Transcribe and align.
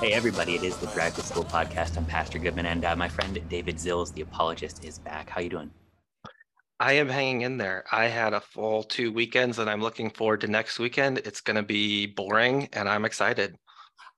Hey, 0.00 0.12
everybody, 0.12 0.54
it 0.54 0.62
is 0.62 0.76
the 0.76 0.86
Drive 0.86 1.16
to 1.16 1.22
School 1.22 1.42
podcast. 1.42 1.96
I'm 1.96 2.04
Pastor 2.04 2.38
Goodman, 2.38 2.66
and 2.66 2.84
uh, 2.84 2.94
my 2.94 3.08
friend 3.08 3.36
David 3.48 3.78
Zilz, 3.78 4.14
the 4.14 4.20
apologist, 4.20 4.84
is 4.84 5.00
back. 5.00 5.28
How 5.28 5.40
you 5.40 5.48
doing? 5.48 5.72
I 6.78 6.92
am 6.92 7.08
hanging 7.08 7.40
in 7.40 7.58
there. 7.58 7.84
I 7.90 8.04
had 8.04 8.32
a 8.32 8.40
full 8.40 8.84
two 8.84 9.10
weekends, 9.10 9.58
and 9.58 9.68
I'm 9.68 9.82
looking 9.82 10.10
forward 10.10 10.42
to 10.42 10.46
next 10.46 10.78
weekend. 10.78 11.18
It's 11.18 11.40
going 11.40 11.56
to 11.56 11.64
be 11.64 12.06
boring, 12.06 12.68
and 12.74 12.88
I'm 12.88 13.04
excited. 13.04 13.56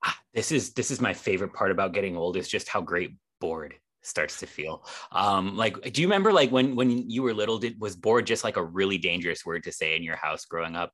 Ah, 0.05 0.19
this 0.35 0.53
is 0.53 0.75
this 0.75 0.91
is 0.91 1.01
my 1.01 1.15
favorite 1.15 1.55
part 1.55 1.71
about 1.71 1.95
getting 1.95 2.15
old 2.15 2.37
is 2.37 2.47
just 2.47 2.69
how 2.69 2.83
great 2.83 3.17
bored 3.41 3.75
starts 4.03 4.39
to 4.41 4.47
feel. 4.47 4.85
Um, 5.13 5.57
like, 5.57 5.81
do 5.95 6.03
you 6.03 6.09
remember 6.09 6.31
like 6.31 6.53
when 6.53 6.77
when 6.77 7.09
you 7.09 7.23
were 7.23 7.33
little? 7.33 7.59
Did 7.59 7.81
was 7.81 7.97
bored 7.97 8.27
just 8.27 8.45
like 8.45 8.59
a 8.59 8.63
really 8.63 8.99
dangerous 8.99 9.47
word 9.47 9.65
to 9.65 9.73
say 9.73 9.97
in 9.97 10.03
your 10.03 10.17
house 10.17 10.45
growing 10.45 10.77
up? 10.77 10.93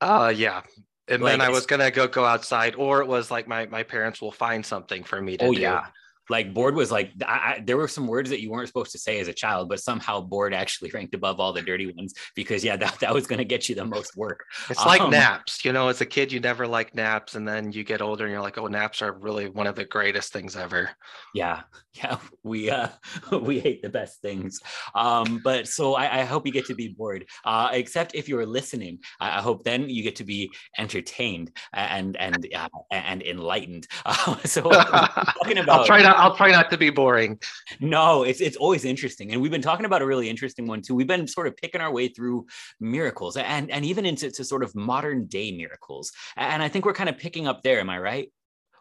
Uh 0.00 0.32
yeah, 0.34 0.62
and 1.08 1.22
like, 1.22 1.32
then 1.32 1.40
I 1.40 1.50
was 1.50 1.66
gonna 1.66 1.90
go 1.90 2.08
go 2.08 2.24
outside, 2.24 2.74
or 2.74 3.00
it 3.00 3.06
was 3.06 3.30
like 3.30 3.46
my 3.46 3.66
my 3.66 3.82
parents 3.82 4.20
will 4.20 4.32
find 4.32 4.64
something 4.64 5.04
for 5.04 5.20
me 5.20 5.36
to 5.36 5.46
oh, 5.46 5.52
do. 5.52 5.60
Yeah 5.60 5.86
like 6.28 6.52
bored 6.52 6.74
was 6.74 6.90
like 6.90 7.12
I, 7.26 7.32
I, 7.32 7.62
there 7.64 7.76
were 7.76 7.88
some 7.88 8.06
words 8.06 8.30
that 8.30 8.40
you 8.40 8.50
weren't 8.50 8.68
supposed 8.68 8.92
to 8.92 8.98
say 8.98 9.20
as 9.20 9.28
a 9.28 9.32
child 9.32 9.68
but 9.68 9.80
somehow 9.80 10.20
bored 10.20 10.54
actually 10.54 10.90
ranked 10.94 11.14
above 11.14 11.40
all 11.40 11.52
the 11.52 11.62
dirty 11.62 11.92
ones 11.92 12.14
because 12.34 12.64
yeah 12.64 12.76
that, 12.76 12.98
that 13.00 13.14
was 13.14 13.26
going 13.26 13.38
to 13.38 13.44
get 13.44 13.68
you 13.68 13.74
the 13.74 13.84
most 13.84 14.16
work. 14.16 14.44
It's 14.70 14.80
um, 14.80 14.86
like 14.86 15.10
naps 15.10 15.64
you 15.64 15.72
know 15.72 15.88
as 15.88 16.00
a 16.00 16.06
kid 16.06 16.32
you 16.32 16.40
never 16.40 16.66
like 16.66 16.94
naps 16.94 17.34
and 17.34 17.46
then 17.46 17.72
you 17.72 17.84
get 17.84 18.02
older 18.02 18.24
and 18.24 18.32
you're 18.32 18.42
like 18.42 18.58
oh 18.58 18.66
naps 18.66 19.02
are 19.02 19.12
really 19.12 19.48
one 19.48 19.66
of 19.66 19.74
the 19.74 19.84
greatest 19.84 20.32
things 20.32 20.56
ever. 20.56 20.90
Yeah 21.34 21.62
yeah 21.94 22.18
we 22.42 22.70
uh 22.70 22.88
we 23.40 23.60
hate 23.60 23.82
the 23.82 23.88
best 23.88 24.20
things. 24.20 24.60
Um 24.94 25.40
but 25.42 25.68
so 25.68 25.94
i, 25.94 26.20
I 26.20 26.24
hope 26.24 26.46
you 26.46 26.52
get 26.52 26.66
to 26.66 26.74
be 26.74 26.88
bored. 26.88 27.26
Uh 27.44 27.70
except 27.72 28.14
if 28.14 28.28
you're 28.28 28.46
listening 28.46 28.98
i, 29.20 29.38
I 29.38 29.40
hope 29.40 29.64
then 29.64 29.88
you 29.88 30.02
get 30.02 30.16
to 30.16 30.24
be 30.24 30.50
entertained 30.78 31.52
and 31.72 32.16
and 32.16 32.46
uh, 32.54 32.68
and 32.90 33.22
enlightened. 33.22 33.86
Uh, 34.04 34.36
so 34.44 34.62
talking 34.62 35.58
about 35.58 35.80
I'll 35.80 35.86
try 35.86 36.02
to 36.02 36.15
I'll 36.16 36.36
try 36.36 36.50
not 36.50 36.70
to 36.70 36.78
be 36.78 36.90
boring. 36.90 37.38
No, 37.80 38.22
it's 38.22 38.40
it's 38.40 38.56
always 38.56 38.84
interesting, 38.84 39.32
and 39.32 39.40
we've 39.40 39.50
been 39.50 39.62
talking 39.62 39.86
about 39.86 40.02
a 40.02 40.06
really 40.06 40.28
interesting 40.28 40.66
one 40.66 40.82
too. 40.82 40.94
We've 40.94 41.06
been 41.06 41.26
sort 41.26 41.46
of 41.46 41.56
picking 41.56 41.80
our 41.80 41.92
way 41.92 42.08
through 42.08 42.46
miracles, 42.80 43.36
and 43.36 43.70
and 43.70 43.84
even 43.84 44.06
into 44.06 44.32
sort 44.32 44.62
of 44.62 44.74
modern 44.74 45.26
day 45.26 45.52
miracles, 45.52 46.12
and 46.36 46.62
I 46.62 46.68
think 46.68 46.84
we're 46.84 46.92
kind 46.92 47.08
of 47.08 47.18
picking 47.18 47.46
up 47.46 47.62
there. 47.62 47.80
Am 47.80 47.90
I 47.90 47.98
right? 47.98 48.32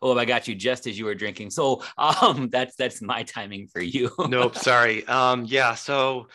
Oh, 0.02 0.18
I 0.18 0.26
got 0.26 0.48
you 0.48 0.56
just 0.56 0.88
as 0.88 1.00
you 1.00 1.06
were 1.06 1.16
drinking. 1.16 1.50
So 1.50 1.84
um, 1.98 2.50
that's 2.52 2.76
that's 2.76 3.02
my 3.02 3.24
timing 3.24 3.68
for 3.68 3.82
you. 3.82 4.12
nope, 4.28 4.56
sorry. 4.56 5.06
Um, 5.08 5.46
yeah, 5.46 5.76
so 5.76 6.28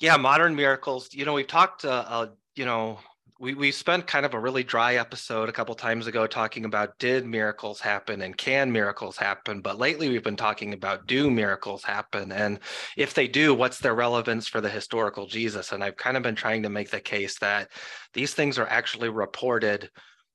yeah, 0.00 0.16
modern 0.16 0.54
miracles. 0.54 1.12
You 1.12 1.24
know, 1.24 1.34
we've 1.34 1.46
talked. 1.46 1.84
Uh, 1.84 2.04
uh, 2.06 2.26
you 2.54 2.64
know, 2.64 2.98
we 3.38 3.54
we 3.54 3.70
spent 3.70 4.06
kind 4.06 4.26
of 4.26 4.34
a 4.34 4.40
really 4.40 4.64
dry 4.64 4.96
episode 4.96 5.48
a 5.48 5.52
couple 5.52 5.74
times 5.74 6.06
ago 6.06 6.26
talking 6.26 6.64
about 6.64 6.98
did 6.98 7.24
miracles 7.24 7.80
happen 7.80 8.22
and 8.22 8.36
can 8.36 8.70
miracles 8.70 9.16
happen 9.16 9.60
but 9.60 9.78
lately 9.78 10.08
we've 10.08 10.24
been 10.24 10.36
talking 10.36 10.72
about 10.72 11.06
do 11.06 11.30
miracles 11.30 11.84
happen 11.84 12.32
and 12.32 12.58
if 12.96 13.14
they 13.14 13.28
do 13.28 13.54
what's 13.54 13.78
their 13.78 13.94
relevance 13.94 14.48
for 14.48 14.60
the 14.60 14.68
historical 14.68 15.26
jesus? 15.26 15.72
And 15.72 15.82
i've 15.84 15.96
kind 15.96 16.16
of 16.16 16.22
been 16.22 16.34
trying 16.34 16.62
to 16.64 16.68
make 16.68 16.90
the 16.90 17.00
case 17.00 17.38
that 17.38 17.70
these 18.12 18.34
things 18.34 18.58
are 18.58 18.68
actually 18.68 19.08
reported 19.08 19.88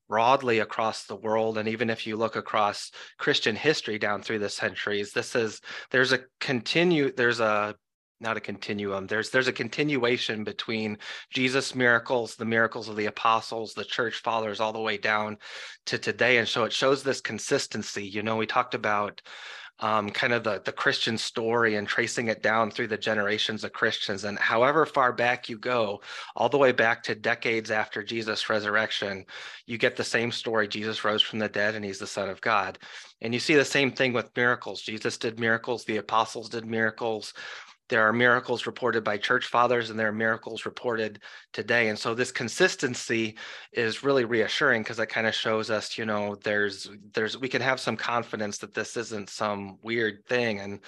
broadly 0.06 0.58
across 0.58 1.06
the 1.06 1.16
world. 1.16 1.56
And 1.56 1.66
even 1.66 1.88
if 1.88 2.06
you 2.06 2.16
look 2.16 2.36
across 2.36 2.90
christian 3.18 3.56
history 3.56 3.98
down 3.98 4.22
through 4.22 4.38
the 4.38 4.48
centuries 4.48 5.12
this 5.12 5.34
is 5.34 5.60
there's 5.90 6.12
a 6.12 6.20
continue 6.40 7.12
there's 7.12 7.40
a 7.40 7.74
not 8.24 8.36
a 8.36 8.40
continuum 8.40 9.06
there's 9.06 9.30
there's 9.30 9.48
a 9.48 9.52
continuation 9.52 10.42
between 10.42 10.98
jesus 11.30 11.74
miracles 11.74 12.34
the 12.34 12.44
miracles 12.44 12.88
of 12.88 12.96
the 12.96 13.06
apostles 13.06 13.74
the 13.74 13.84
church 13.84 14.16
fathers 14.16 14.58
all 14.58 14.72
the 14.72 14.80
way 14.80 14.96
down 14.96 15.36
to 15.86 15.98
today 15.98 16.38
and 16.38 16.48
so 16.48 16.64
it 16.64 16.72
shows 16.72 17.02
this 17.02 17.20
consistency 17.20 18.04
you 18.04 18.22
know 18.22 18.36
we 18.36 18.46
talked 18.46 18.74
about 18.74 19.20
um, 19.80 20.10
kind 20.10 20.32
of 20.32 20.44
the, 20.44 20.62
the 20.64 20.72
Christian 20.72 21.18
story 21.18 21.74
and 21.74 21.86
tracing 21.86 22.28
it 22.28 22.42
down 22.42 22.70
through 22.70 22.86
the 22.86 22.96
generations 22.96 23.64
of 23.64 23.72
Christians. 23.72 24.24
And 24.24 24.38
however 24.38 24.86
far 24.86 25.12
back 25.12 25.48
you 25.48 25.58
go, 25.58 26.00
all 26.36 26.48
the 26.48 26.58
way 26.58 26.70
back 26.70 27.02
to 27.04 27.14
decades 27.14 27.70
after 27.70 28.02
Jesus' 28.02 28.48
resurrection, 28.48 29.24
you 29.66 29.76
get 29.76 29.96
the 29.96 30.04
same 30.04 30.30
story. 30.30 30.68
Jesus 30.68 31.04
rose 31.04 31.22
from 31.22 31.40
the 31.40 31.48
dead 31.48 31.74
and 31.74 31.84
he's 31.84 31.98
the 31.98 32.06
Son 32.06 32.28
of 32.28 32.40
God. 32.40 32.78
And 33.20 33.34
you 33.34 33.40
see 33.40 33.54
the 33.54 33.64
same 33.64 33.90
thing 33.90 34.12
with 34.12 34.36
miracles. 34.36 34.80
Jesus 34.80 35.18
did 35.18 35.40
miracles, 35.40 35.84
the 35.84 35.96
apostles 35.96 36.48
did 36.48 36.66
miracles 36.66 37.34
there 37.88 38.06
are 38.06 38.12
miracles 38.12 38.66
reported 38.66 39.04
by 39.04 39.18
church 39.18 39.46
fathers 39.46 39.90
and 39.90 39.98
there 39.98 40.08
are 40.08 40.12
miracles 40.12 40.64
reported 40.64 41.20
today. 41.52 41.88
And 41.88 41.98
so 41.98 42.14
this 42.14 42.32
consistency 42.32 43.36
is 43.72 44.02
really 44.02 44.24
reassuring 44.24 44.82
because 44.82 44.98
it 44.98 45.06
kind 45.06 45.26
of 45.26 45.34
shows 45.34 45.70
us 45.70 45.98
you 45.98 46.06
know 46.06 46.36
there's 46.44 46.88
there's 47.12 47.38
we 47.38 47.48
can 47.48 47.62
have 47.62 47.80
some 47.80 47.96
confidence 47.96 48.58
that 48.58 48.74
this 48.74 48.96
isn't 48.96 49.28
some 49.28 49.78
weird 49.82 50.24
thing. 50.26 50.60
And 50.60 50.80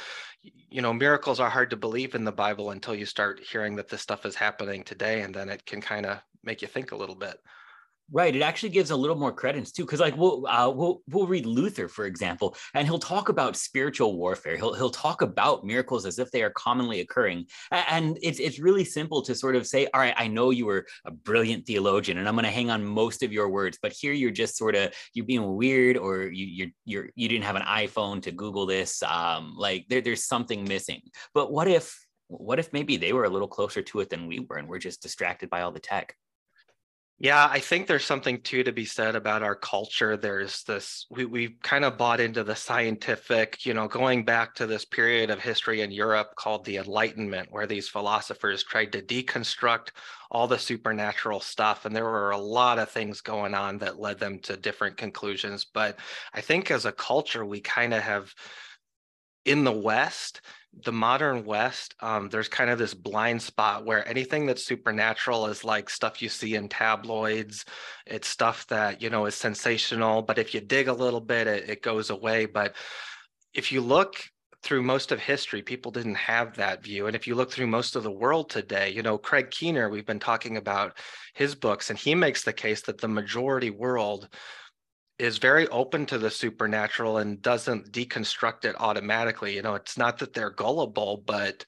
you 0.42 0.82
know 0.82 0.92
miracles 0.92 1.40
are 1.40 1.50
hard 1.50 1.70
to 1.70 1.76
believe 1.76 2.14
in 2.14 2.24
the 2.24 2.32
bible 2.32 2.70
until 2.70 2.94
you 2.94 3.06
start 3.06 3.40
hearing 3.40 3.76
that 3.76 3.88
this 3.88 4.02
stuff 4.02 4.24
is 4.24 4.34
happening 4.34 4.84
today 4.84 5.22
and 5.22 5.34
then 5.34 5.48
it 5.48 5.64
can 5.66 5.80
kind 5.80 6.06
of 6.06 6.18
make 6.44 6.62
you 6.62 6.68
think 6.68 6.92
a 6.92 6.96
little 6.96 7.14
bit 7.14 7.38
Right. 8.12 8.36
It 8.36 8.42
actually 8.42 8.68
gives 8.68 8.92
a 8.92 8.96
little 8.96 9.16
more 9.16 9.32
credence 9.32 9.72
too, 9.72 9.84
because 9.84 9.98
like 9.98 10.16
we'll 10.16 10.46
uh, 10.46 10.70
we'll 10.70 11.02
we'll 11.08 11.26
read 11.26 11.44
Luther, 11.44 11.88
for 11.88 12.06
example, 12.06 12.56
and 12.72 12.86
he'll 12.86 13.00
talk 13.00 13.30
about 13.30 13.56
spiritual 13.56 14.16
warfare. 14.16 14.56
He'll 14.56 14.74
he'll 14.74 14.90
talk 14.90 15.22
about 15.22 15.64
miracles 15.64 16.06
as 16.06 16.20
if 16.20 16.30
they 16.30 16.44
are 16.44 16.50
commonly 16.50 17.00
occurring, 17.00 17.46
and 17.72 18.16
it's 18.22 18.38
it's 18.38 18.60
really 18.60 18.84
simple 18.84 19.22
to 19.22 19.34
sort 19.34 19.56
of 19.56 19.66
say, 19.66 19.88
all 19.92 20.00
right, 20.00 20.14
I 20.16 20.28
know 20.28 20.50
you 20.50 20.66
were 20.66 20.86
a 21.04 21.10
brilliant 21.10 21.66
theologian, 21.66 22.18
and 22.18 22.28
I'm 22.28 22.34
going 22.36 22.44
to 22.44 22.50
hang 22.50 22.70
on 22.70 22.84
most 22.84 23.24
of 23.24 23.32
your 23.32 23.48
words, 23.48 23.76
but 23.82 23.92
here 23.92 24.12
you're 24.12 24.30
just 24.30 24.56
sort 24.56 24.76
of 24.76 24.92
you're 25.12 25.26
being 25.26 25.56
weird, 25.56 25.96
or 25.96 26.22
you 26.22 26.46
you're 26.46 26.68
you're 26.84 27.10
you 27.16 27.28
didn't 27.28 27.44
have 27.44 27.56
an 27.56 27.62
iPhone 27.62 28.22
to 28.22 28.30
Google 28.30 28.66
this. 28.66 29.02
Um, 29.02 29.56
like 29.58 29.86
there, 29.88 30.00
there's 30.00 30.22
something 30.22 30.62
missing. 30.62 31.02
But 31.34 31.50
what 31.50 31.66
if 31.66 31.98
what 32.28 32.60
if 32.60 32.72
maybe 32.72 32.98
they 32.98 33.12
were 33.12 33.24
a 33.24 33.30
little 33.30 33.48
closer 33.48 33.82
to 33.82 33.98
it 33.98 34.10
than 34.10 34.28
we 34.28 34.46
were, 34.48 34.58
and 34.58 34.68
we're 34.68 34.78
just 34.78 35.02
distracted 35.02 35.50
by 35.50 35.62
all 35.62 35.72
the 35.72 35.80
tech? 35.80 36.14
Yeah, 37.18 37.48
I 37.50 37.60
think 37.60 37.86
there's 37.86 38.04
something 38.04 38.42
too 38.42 38.62
to 38.64 38.72
be 38.72 38.84
said 38.84 39.16
about 39.16 39.42
our 39.42 39.54
culture. 39.54 40.18
There's 40.18 40.62
this, 40.64 41.06
we, 41.10 41.24
we've 41.24 41.56
kind 41.62 41.86
of 41.86 41.96
bought 41.96 42.20
into 42.20 42.44
the 42.44 42.54
scientific, 42.54 43.64
you 43.64 43.72
know, 43.72 43.88
going 43.88 44.26
back 44.26 44.54
to 44.56 44.66
this 44.66 44.84
period 44.84 45.30
of 45.30 45.40
history 45.40 45.80
in 45.80 45.90
Europe 45.90 46.34
called 46.36 46.66
the 46.66 46.76
Enlightenment, 46.76 47.48
where 47.50 47.66
these 47.66 47.88
philosophers 47.88 48.64
tried 48.64 48.92
to 48.92 49.00
deconstruct 49.00 49.92
all 50.30 50.46
the 50.46 50.58
supernatural 50.58 51.40
stuff. 51.40 51.86
And 51.86 51.96
there 51.96 52.04
were 52.04 52.32
a 52.32 52.38
lot 52.38 52.78
of 52.78 52.90
things 52.90 53.22
going 53.22 53.54
on 53.54 53.78
that 53.78 53.98
led 53.98 54.18
them 54.18 54.38
to 54.40 54.54
different 54.58 54.98
conclusions. 54.98 55.64
But 55.64 55.98
I 56.34 56.42
think 56.42 56.70
as 56.70 56.84
a 56.84 56.92
culture, 56.92 57.46
we 57.46 57.60
kind 57.62 57.94
of 57.94 58.02
have, 58.02 58.34
in 59.46 59.64
the 59.64 59.72
West, 59.72 60.42
the 60.84 60.92
modern 60.92 61.44
West, 61.44 61.94
um, 62.00 62.28
there's 62.28 62.48
kind 62.48 62.68
of 62.68 62.78
this 62.78 62.92
blind 62.92 63.40
spot 63.40 63.86
where 63.86 64.06
anything 64.06 64.44
that's 64.44 64.66
supernatural 64.66 65.46
is 65.46 65.64
like 65.64 65.88
stuff 65.88 66.20
you 66.20 66.28
see 66.28 66.54
in 66.54 66.68
tabloids. 66.68 67.64
It's 68.06 68.28
stuff 68.28 68.66
that, 68.66 69.00
you 69.00 69.08
know, 69.08 69.24
is 69.24 69.34
sensational, 69.34 70.20
but 70.20 70.38
if 70.38 70.52
you 70.52 70.60
dig 70.60 70.88
a 70.88 70.92
little 70.92 71.20
bit, 71.20 71.46
it, 71.46 71.70
it 71.70 71.82
goes 71.82 72.10
away. 72.10 72.44
But 72.44 72.74
if 73.54 73.72
you 73.72 73.80
look 73.80 74.16
through 74.62 74.82
most 74.82 75.12
of 75.12 75.20
history, 75.20 75.62
people 75.62 75.92
didn't 75.92 76.16
have 76.16 76.56
that 76.56 76.82
view. 76.82 77.06
And 77.06 77.14
if 77.14 77.26
you 77.26 77.36
look 77.36 77.52
through 77.52 77.68
most 77.68 77.96
of 77.96 78.02
the 78.02 78.10
world 78.10 78.50
today, 78.50 78.90
you 78.90 79.02
know, 79.02 79.16
Craig 79.16 79.50
Keener, 79.50 79.88
we've 79.88 80.04
been 80.04 80.18
talking 80.18 80.56
about 80.56 80.98
his 81.34 81.54
books, 81.54 81.88
and 81.88 81.98
he 81.98 82.14
makes 82.14 82.42
the 82.42 82.52
case 82.52 82.82
that 82.82 83.00
the 83.00 83.08
majority 83.08 83.70
world 83.70 84.28
is 85.18 85.38
very 85.38 85.66
open 85.68 86.06
to 86.06 86.18
the 86.18 86.30
supernatural 86.30 87.18
and 87.18 87.40
doesn't 87.40 87.90
deconstruct 87.90 88.64
it 88.64 88.76
automatically. 88.78 89.54
You 89.54 89.62
know, 89.62 89.74
it's 89.74 89.96
not 89.96 90.18
that 90.18 90.32
they're 90.34 90.50
gullible, 90.50 91.22
but 91.24 91.64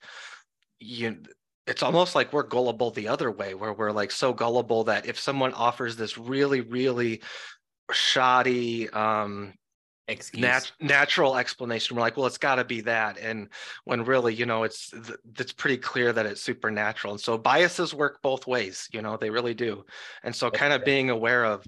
you 0.81 1.23
it's 1.67 1.83
almost 1.83 2.15
like 2.15 2.33
we're 2.33 2.45
gullible 2.45 2.91
the 2.91 3.09
other 3.09 3.31
way, 3.31 3.55
where 3.55 3.75
we're 3.75 3.93
like 3.93 4.11
so 4.11 4.33
gullible 4.33 4.85
that 4.85 5.07
if 5.07 5.19
someone 5.19 5.53
offers 5.53 5.97
this 5.97 6.17
really, 6.17 6.63
really 6.63 7.21
shoddy 7.93 8.89
um 8.91 9.55
nat- 10.35 10.73
natural 10.81 11.37
explanation 11.37 11.95
we're 11.95 12.03
like 12.03 12.17
well 12.17 12.27
it's 12.27 12.39
got 12.39 12.57
to 12.57 12.65
be 12.65 12.81
that 12.81 13.19
and 13.19 13.49
when 13.85 14.05
really 14.05 14.35
you 14.35 14.47
know 14.47 14.63
it's 14.63 14.93
it's 15.39 15.53
pretty 15.53 15.77
clear 15.77 16.13
that 16.13 16.27
it's 16.27 16.41
supernatural 16.41 17.13
and 17.13 17.21
so 17.21 17.37
biases 17.37 17.95
work 17.95 18.21
both 18.23 18.47
ways 18.47 18.89
you 18.93 19.03
know 19.03 19.17
they 19.17 19.31
really 19.31 19.55
do 19.55 19.85
and 20.23 20.35
so 20.35 20.51
kind 20.51 20.73
of 20.73 20.85
being 20.85 21.11
aware 21.11 21.45
of 21.45 21.65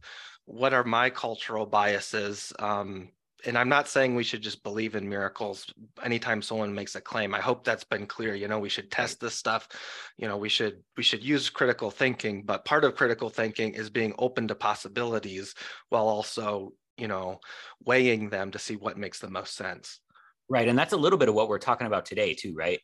what 0.50 0.74
are 0.74 0.84
my 0.84 1.10
cultural 1.10 1.66
biases? 1.66 2.52
Um, 2.58 3.10
and 3.46 3.56
i'm 3.56 3.68
not 3.68 3.88
saying 3.88 4.14
we 4.14 4.24
should 4.24 4.42
just 4.42 4.62
believe 4.62 4.94
in 4.94 5.08
miracles 5.08 5.72
anytime 6.02 6.42
someone 6.42 6.74
makes 6.74 6.94
a 6.94 7.00
claim. 7.00 7.34
I 7.34 7.40
hope 7.40 7.64
that's 7.64 7.84
been 7.84 8.06
clear. 8.06 8.34
You 8.34 8.48
know 8.48 8.58
we 8.58 8.68
should 8.68 8.90
test 8.90 9.20
this 9.20 9.34
stuff. 9.34 9.68
You 10.18 10.28
know 10.28 10.36
we 10.36 10.48
should 10.48 10.82
we 10.96 11.02
should 11.02 11.24
use 11.24 11.48
critical 11.50 11.90
thinking 11.90 12.42
but 12.42 12.64
part 12.64 12.84
of 12.84 12.96
critical 12.96 13.30
thinking 13.30 13.74
is 13.74 13.90
being 13.90 14.14
open 14.18 14.48
to 14.48 14.54
possibilities 14.54 15.54
while 15.88 16.08
also 16.08 16.72
you 16.96 17.08
know 17.08 17.40
weighing 17.84 18.28
them 18.28 18.50
to 18.50 18.58
see 18.58 18.76
what 18.76 18.98
makes 18.98 19.20
the 19.20 19.30
most 19.30 19.54
sense. 19.56 20.00
Right 20.48 20.68
and 20.68 20.78
that's 20.78 20.92
a 20.92 20.98
little 20.98 21.18
bit 21.18 21.28
of 21.28 21.34
what 21.34 21.48
we're 21.48 21.58
talking 21.58 21.86
about 21.86 22.06
today 22.06 22.34
too 22.34 22.54
right? 22.54 22.80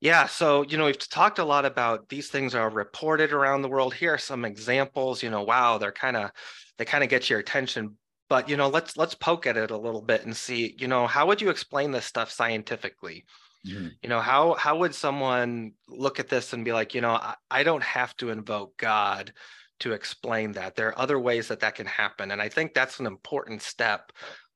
Yeah, 0.00 0.26
so 0.26 0.62
you 0.62 0.76
know 0.76 0.86
we've 0.86 1.08
talked 1.08 1.38
a 1.38 1.44
lot 1.44 1.64
about 1.64 2.08
these 2.08 2.28
things 2.28 2.54
are 2.54 2.70
reported 2.70 3.32
around 3.32 3.62
the 3.62 3.68
world. 3.68 3.94
Here 3.94 4.14
are 4.14 4.18
some 4.18 4.44
examples. 4.44 5.22
You 5.22 5.30
know, 5.30 5.42
wow, 5.42 5.78
they're 5.78 5.92
kind 5.92 6.16
of 6.16 6.30
they 6.78 6.84
kind 6.84 7.04
of 7.04 7.10
get 7.10 7.30
your 7.30 7.38
attention. 7.38 7.96
but 8.28 8.48
you 8.48 8.56
know 8.56 8.68
let's 8.68 8.96
let's 8.96 9.14
poke 9.14 9.46
at 9.46 9.56
it 9.56 9.70
a 9.70 9.76
little 9.76 10.02
bit 10.02 10.24
and 10.24 10.36
see 10.36 10.74
you 10.78 10.88
know 10.88 11.06
how 11.06 11.26
would 11.26 11.40
you 11.40 11.50
explain 11.50 11.90
this 11.90 12.06
stuff 12.06 12.30
scientifically 12.30 13.24
mm-hmm. 13.66 13.88
you 14.02 14.08
know 14.08 14.20
how 14.20 14.54
how 14.54 14.78
would 14.78 14.94
someone 14.94 15.72
look 15.88 16.18
at 16.18 16.28
this 16.28 16.52
and 16.52 16.64
be 16.64 16.72
like 16.72 16.94
you 16.94 17.00
know 17.00 17.12
I, 17.12 17.34
I 17.50 17.62
don't 17.62 17.82
have 17.82 18.16
to 18.16 18.30
invoke 18.30 18.76
god 18.76 19.32
to 19.80 19.92
explain 19.92 20.52
that 20.52 20.76
there 20.76 20.88
are 20.88 20.98
other 20.98 21.18
ways 21.18 21.48
that 21.48 21.60
that 21.60 21.74
can 21.74 21.86
happen 21.86 22.30
and 22.30 22.40
i 22.40 22.48
think 22.48 22.72
that's 22.72 23.00
an 23.00 23.06
important 23.06 23.60
step 23.62 24.12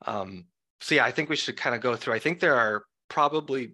um, 0.07 0.47
so 0.81 0.95
yeah 0.95 1.05
i 1.05 1.11
think 1.11 1.29
we 1.29 1.37
should 1.37 1.57
kind 1.57 1.75
of 1.75 1.83
go 1.83 1.97
through 1.97 2.15
i 2.15 2.19
think 2.19 2.41
there 2.41 2.57
are 2.57 2.85
probably 3.09 3.73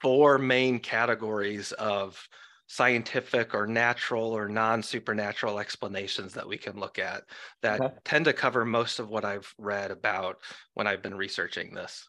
four 0.00 0.38
main 0.38 0.78
categories 0.78 1.72
of 1.72 2.28
scientific 2.66 3.54
or 3.54 3.66
natural 3.66 4.32
or 4.32 4.48
non-supernatural 4.48 5.58
explanations 5.58 6.32
that 6.32 6.48
we 6.48 6.56
can 6.56 6.78
look 6.78 6.98
at 6.98 7.24
that 7.62 7.80
okay. 7.80 7.94
tend 8.04 8.24
to 8.24 8.32
cover 8.32 8.64
most 8.64 8.98
of 8.98 9.08
what 9.08 9.24
I've 9.24 9.52
read 9.58 9.90
about 9.90 10.38
when 10.72 10.86
I've 10.86 11.02
been 11.02 11.14
researching 11.14 11.74
this. 11.74 12.08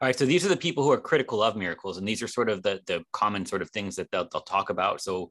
All 0.00 0.08
right, 0.08 0.18
so 0.18 0.26
these 0.26 0.44
are 0.44 0.50
the 0.50 0.56
people 0.56 0.84
who 0.84 0.90
are 0.90 1.00
critical 1.00 1.42
of 1.42 1.56
miracles, 1.56 1.96
and 1.96 2.06
these 2.06 2.22
are 2.22 2.28
sort 2.28 2.50
of 2.50 2.62
the 2.62 2.80
the 2.86 3.04
common 3.12 3.46
sort 3.46 3.62
of 3.62 3.70
things 3.70 3.96
that 3.96 4.10
they'll, 4.10 4.28
they'll 4.30 4.42
talk 4.42 4.68
about. 4.68 5.00
So 5.00 5.30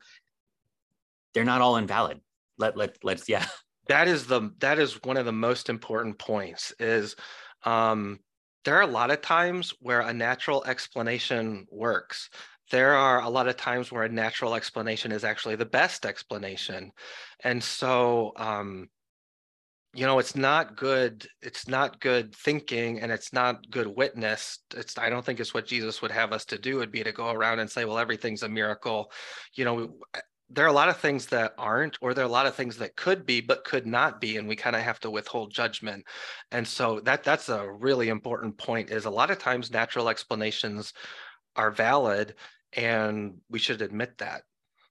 they're 1.34 1.44
not 1.44 1.62
all 1.62 1.78
invalid. 1.78 2.22
Let 2.58 2.78
let 2.78 2.98
let's 3.04 3.28
yeah. 3.30 3.46
That 3.90 4.08
is 4.08 4.28
the 4.28 4.52
that 4.60 4.80
is 4.80 5.04
one 5.04 5.18
of 5.18 5.26
the 5.26 5.34
most 5.34 5.70
important 5.70 6.18
points. 6.18 6.74
Is 6.80 7.18
um, 7.66 8.20
there 8.64 8.78
are 8.78 8.82
a 8.84 8.88
lot 8.88 9.12
of 9.12 9.22
times 9.22 9.74
where 9.82 10.00
a 10.00 10.14
natural 10.14 10.64
explanation 10.64 11.68
works 11.70 12.30
there 12.72 12.94
are 12.94 13.22
a 13.22 13.30
lot 13.30 13.48
of 13.48 13.58
times 13.58 13.92
where 13.92 14.04
a 14.04 14.10
natural 14.10 14.56
explanation 14.56 15.12
is 15.12 15.24
actually 15.24 15.56
the 15.56 15.66
best 15.66 16.06
explanation. 16.06 16.92
And 17.44 17.64
so, 17.64 18.34
um, 18.38 18.90
you 19.94 20.08
know, 20.08 20.18
it's 20.18 20.36
not 20.36 20.76
good. 20.76 21.28
It's 21.42 21.68
not 21.68 22.00
good 22.00 22.34
thinking 22.34 23.00
and 23.00 23.12
it's 23.12 23.32
not 23.32 23.70
good 23.70 23.88
witness. 23.88 24.60
It's, 24.76 24.98
I 24.98 25.10
don't 25.10 25.24
think 25.24 25.40
it's 25.40 25.54
what 25.54 25.68
Jesus 25.68 26.02
would 26.02 26.12
have 26.12 26.34
us 26.34 26.46
to 26.46 26.58
do 26.58 26.78
would 26.78 26.92
be 26.92 27.04
to 27.04 27.12
go 27.12 27.30
around 27.30 27.60
and 27.60 27.70
say, 27.70 27.86
well, 27.86 28.00
everything's 28.00 28.44
a 28.44 28.50
miracle. 28.50 29.12
You 29.54 29.66
know, 29.66 29.94
there 30.50 30.66
are 30.66 30.70
a 30.70 30.74
lot 30.74 30.90
of 30.90 30.98
things 30.98 31.28
that 31.28 31.54
aren't, 31.58 31.98
or 32.02 32.14
there 32.14 32.24
are 32.24 32.28
a 32.28 32.32
lot 32.32 32.48
of 32.48 32.56
things 32.56 32.78
that 32.78 32.96
could 32.96 33.26
be, 33.26 33.40
but 33.40 33.66
could 33.66 33.86
not 33.86 34.20
be. 34.20 34.38
And 34.38 34.48
we 34.48 34.56
kind 34.56 34.76
of 34.76 34.82
have 34.82 35.00
to 35.02 35.12
withhold 35.12 35.54
judgment. 35.54 36.06
And 36.52 36.68
so 36.68 37.00
that 37.02 37.24
that's 37.24 37.50
a 37.50 37.72
really 37.72 38.10
important 38.10 38.58
point 38.58 38.90
is 38.90 39.06
a 39.06 39.12
lot 39.12 39.30
of 39.30 39.38
times 39.38 39.72
natural 39.72 40.10
explanations 40.10 40.94
are 41.56 41.72
valid 41.72 42.36
and 42.74 43.40
we 43.50 43.60
should 43.60 43.82
admit 43.82 44.18
that 44.20 44.44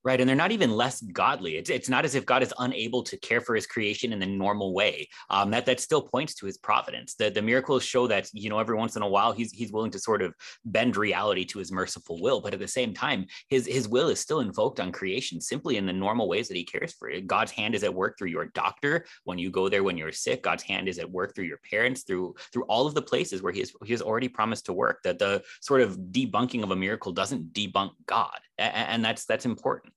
right? 0.05 0.21
And 0.21 0.29
they're 0.29 0.37
not 0.37 0.53
even 0.53 0.73
less 0.73 1.01
godly. 1.01 1.57
It's, 1.57 1.71
it's 1.71 1.89
not 1.89 2.05
as 2.05 2.15
if 2.15 2.27
god 2.27 2.43
is 2.43 2.55
unable 2.59 3.03
to 3.05 3.17
care 3.19 3.41
for 3.41 3.55
his 3.55 3.67
creation 3.67 4.13
in 4.13 4.19
the 4.19 4.27
normal 4.27 4.75
way. 4.75 5.09
Um, 5.31 5.51
that 5.51 5.67
that 5.67 5.81
still 5.81 6.03
points 6.03 6.35
to 6.37 6.47
his 6.47 6.59
providence. 6.59 7.15
The, 7.15 7.31
the 7.31 7.43
miracles 7.43 7.85
show 7.85 8.07
that 8.09 8.29
you 8.33 8.51
know 8.51 8.59
every 8.59 8.77
once 8.77 8.97
in 8.97 9.03
a 9.03 9.09
while 9.09 9.33
he's 9.33 9.53
he's 9.53 9.73
willing 9.73 9.91
to 9.93 9.99
sort 9.99 10.23
of 10.23 10.35
bend 10.65 10.97
reality 10.97 11.45
to 11.47 11.59
his 11.59 11.73
merciful 11.73 12.21
will. 12.21 12.41
But 12.41 12.55
at 12.55 12.61
the 12.61 12.69
same 12.69 12.95
time 12.95 13.27
his 13.49 13.67
his 13.67 13.89
will 13.89 14.09
is 14.09 14.21
still 14.21 14.41
invoked 14.41 14.81
on 14.81 14.93
creation 14.93 15.41
simply 15.41 15.77
in 15.77 15.87
the 15.87 15.93
normal 15.93 16.29
ways 16.29 16.49
that 16.49 16.57
he 16.57 16.65
cares 16.65 16.93
for 16.93 17.09
it. 17.09 17.27
God's 17.27 17.53
hand 17.53 17.75
is 17.75 17.85
at 17.85 17.95
work 17.95 18.19
through 18.19 18.31
your 18.31 18.47
doctor 18.47 19.07
when 19.25 19.39
you 19.39 19.51
go 19.51 19.69
there 19.69 19.85
when 19.85 19.97
you're 19.97 20.13
sick. 20.13 20.43
God's 20.43 20.63
hand 20.63 20.89
is 20.89 20.99
at 20.99 21.11
work 21.11 21.35
through 21.35 21.45
your 21.45 21.61
parents 21.71 22.03
through 22.03 22.35
through 22.53 22.65
all 22.65 22.87
of 22.87 22.95
the 22.95 23.03
places 23.03 23.43
where 23.43 23.53
he 23.53 23.61
has 23.61 23.73
he 23.85 23.93
has 23.93 24.03
already 24.03 24.29
promised 24.29 24.67
to 24.67 24.73
work 24.73 25.03
that 25.05 25.19
the 25.19 25.43
sort 25.61 25.81
of 25.81 25.97
debunking 26.11 26.63
of 26.63 26.71
a 26.71 26.77
miracle 26.77 27.13
doesn't 27.13 27.53
debunk 27.53 27.93
god. 28.07 28.39
And, 28.59 28.75
and 28.75 29.05
that's 29.05 29.25
that's 29.25 29.47
important 29.47 29.92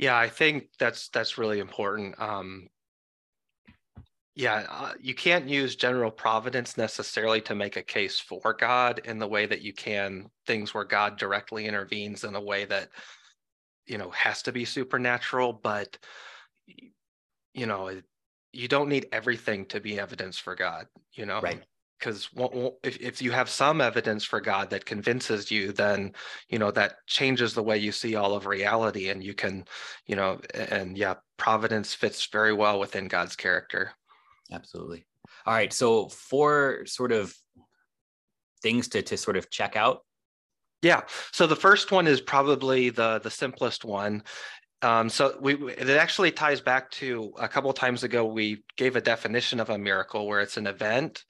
yeah, 0.00 0.16
I 0.16 0.30
think 0.30 0.68
that's 0.78 1.10
that's 1.10 1.36
really 1.36 1.58
important. 1.58 2.18
Um, 2.18 2.68
yeah, 4.34 4.64
uh, 4.70 4.92
you 4.98 5.14
can't 5.14 5.46
use 5.46 5.76
general 5.76 6.10
providence 6.10 6.78
necessarily 6.78 7.42
to 7.42 7.54
make 7.54 7.76
a 7.76 7.82
case 7.82 8.18
for 8.18 8.54
God 8.54 9.02
in 9.04 9.18
the 9.18 9.28
way 9.28 9.44
that 9.44 9.60
you 9.60 9.74
can 9.74 10.30
things 10.46 10.72
where 10.72 10.84
God 10.84 11.18
directly 11.18 11.66
intervenes 11.66 12.24
in 12.24 12.34
a 12.34 12.40
way 12.40 12.64
that 12.64 12.88
you 13.86 13.98
know 13.98 14.08
has 14.10 14.40
to 14.44 14.52
be 14.52 14.64
supernatural. 14.64 15.52
But 15.52 15.98
you 17.52 17.66
know, 17.66 18.00
you 18.54 18.68
don't 18.68 18.88
need 18.88 19.06
everything 19.12 19.66
to 19.66 19.80
be 19.80 20.00
evidence 20.00 20.38
for 20.38 20.54
God. 20.54 20.86
You 21.12 21.26
know, 21.26 21.42
right? 21.42 21.62
Because 22.00 22.30
if, 22.82 23.00
if 23.00 23.22
you 23.22 23.30
have 23.30 23.48
some 23.48 23.80
evidence 23.80 24.24
for 24.24 24.40
god 24.40 24.70
that 24.70 24.84
convinces 24.84 25.50
you 25.50 25.70
then 25.72 26.12
you 26.48 26.58
know 26.58 26.70
that 26.70 26.94
changes 27.06 27.54
the 27.54 27.62
way 27.62 27.76
you 27.76 27.92
see 27.92 28.16
all 28.16 28.34
of 28.34 28.46
reality 28.46 29.10
and 29.10 29.22
you 29.22 29.34
can 29.34 29.64
you 30.06 30.16
know 30.16 30.40
and 30.54 30.96
yeah 30.96 31.14
providence 31.36 31.94
fits 31.94 32.26
very 32.26 32.52
well 32.52 32.80
within 32.80 33.06
god's 33.06 33.36
character. 33.36 33.92
Absolutely. 34.52 35.06
All 35.46 35.54
right 35.54 35.72
so 35.72 36.08
four 36.08 36.84
sort 36.86 37.12
of 37.12 37.34
things 38.62 38.88
to, 38.88 39.02
to 39.02 39.16
sort 39.16 39.36
of 39.36 39.50
check 39.50 39.76
out? 39.76 40.00
Yeah 40.82 41.02
so 41.32 41.46
the 41.46 41.56
first 41.56 41.92
one 41.92 42.06
is 42.06 42.20
probably 42.20 42.90
the 42.90 43.20
the 43.20 43.30
simplest 43.30 43.84
one. 43.84 44.22
Um, 44.82 45.10
so 45.10 45.36
we 45.42 45.54
it 45.72 45.90
actually 45.90 46.30
ties 46.30 46.62
back 46.62 46.90
to 46.92 47.34
a 47.38 47.46
couple 47.46 47.70
times 47.74 48.02
ago 48.02 48.24
we 48.24 48.64
gave 48.78 48.96
a 48.96 49.00
definition 49.00 49.60
of 49.60 49.68
a 49.68 49.76
miracle 49.76 50.26
where 50.26 50.40
it's 50.40 50.56
an 50.56 50.66
event 50.66 51.24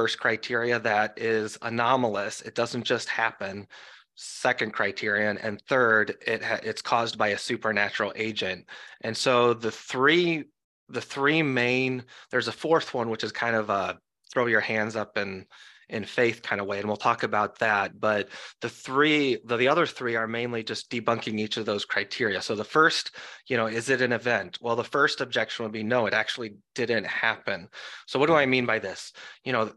first 0.00 0.18
criteria 0.18 0.78
that 0.80 1.12
is 1.18 1.58
anomalous. 1.60 2.40
It 2.40 2.54
doesn't 2.54 2.84
just 2.84 3.06
happen. 3.06 3.66
Second 4.14 4.72
criterion 4.72 5.36
and 5.36 5.60
third 5.68 6.16
it 6.26 6.42
ha- 6.42 6.60
it's 6.62 6.80
caused 6.80 7.18
by 7.18 7.28
a 7.28 7.38
supernatural 7.38 8.14
agent. 8.16 8.64
And 9.02 9.14
so 9.14 9.52
the 9.52 9.70
three 9.70 10.44
the 10.88 11.02
three 11.02 11.42
main 11.42 12.04
there's 12.30 12.48
a 12.48 12.52
fourth 12.52 12.94
one 12.94 13.10
which 13.10 13.24
is 13.24 13.30
kind 13.30 13.54
of 13.54 13.68
a 13.68 13.98
throw 14.32 14.46
your 14.46 14.62
hands 14.62 14.96
up 14.96 15.18
and 15.18 15.44
in 15.90 16.04
faith 16.04 16.40
kind 16.40 16.62
of 16.62 16.66
way 16.66 16.78
and 16.78 16.86
we'll 16.86 16.96
talk 16.96 17.22
about 17.24 17.58
that. 17.58 18.00
But 18.00 18.30
the 18.62 18.70
three 18.70 19.38
the, 19.44 19.58
the 19.58 19.68
other 19.68 19.84
three 19.84 20.16
are 20.16 20.26
mainly 20.26 20.62
just 20.62 20.90
debunking 20.90 21.38
each 21.38 21.58
of 21.58 21.66
those 21.66 21.84
criteria. 21.84 22.40
So 22.40 22.54
the 22.54 22.64
first 22.64 23.16
you 23.48 23.58
know 23.58 23.66
is 23.66 23.90
it 23.90 24.00
an 24.00 24.12
event? 24.12 24.56
Well 24.62 24.76
the 24.76 24.84
first 24.96 25.20
objection 25.20 25.64
would 25.64 25.72
be 25.72 25.82
no 25.82 26.06
it 26.06 26.14
actually 26.14 26.54
didn't 26.74 27.06
happen. 27.06 27.68
So 28.06 28.18
what 28.18 28.28
do 28.28 28.34
i 28.34 28.46
mean 28.46 28.64
by 28.64 28.78
this? 28.78 29.12
You 29.44 29.52
know 29.52 29.72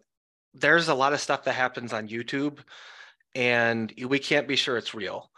there's 0.53 0.87
a 0.87 0.93
lot 0.93 1.13
of 1.13 1.19
stuff 1.19 1.43
that 1.45 1.53
happens 1.53 1.93
on 1.93 2.07
YouTube 2.07 2.59
and 3.35 3.93
we 4.07 4.19
can't 4.19 4.47
be 4.47 4.55
sure 4.55 4.77
it's 4.77 4.93
real. 4.93 5.29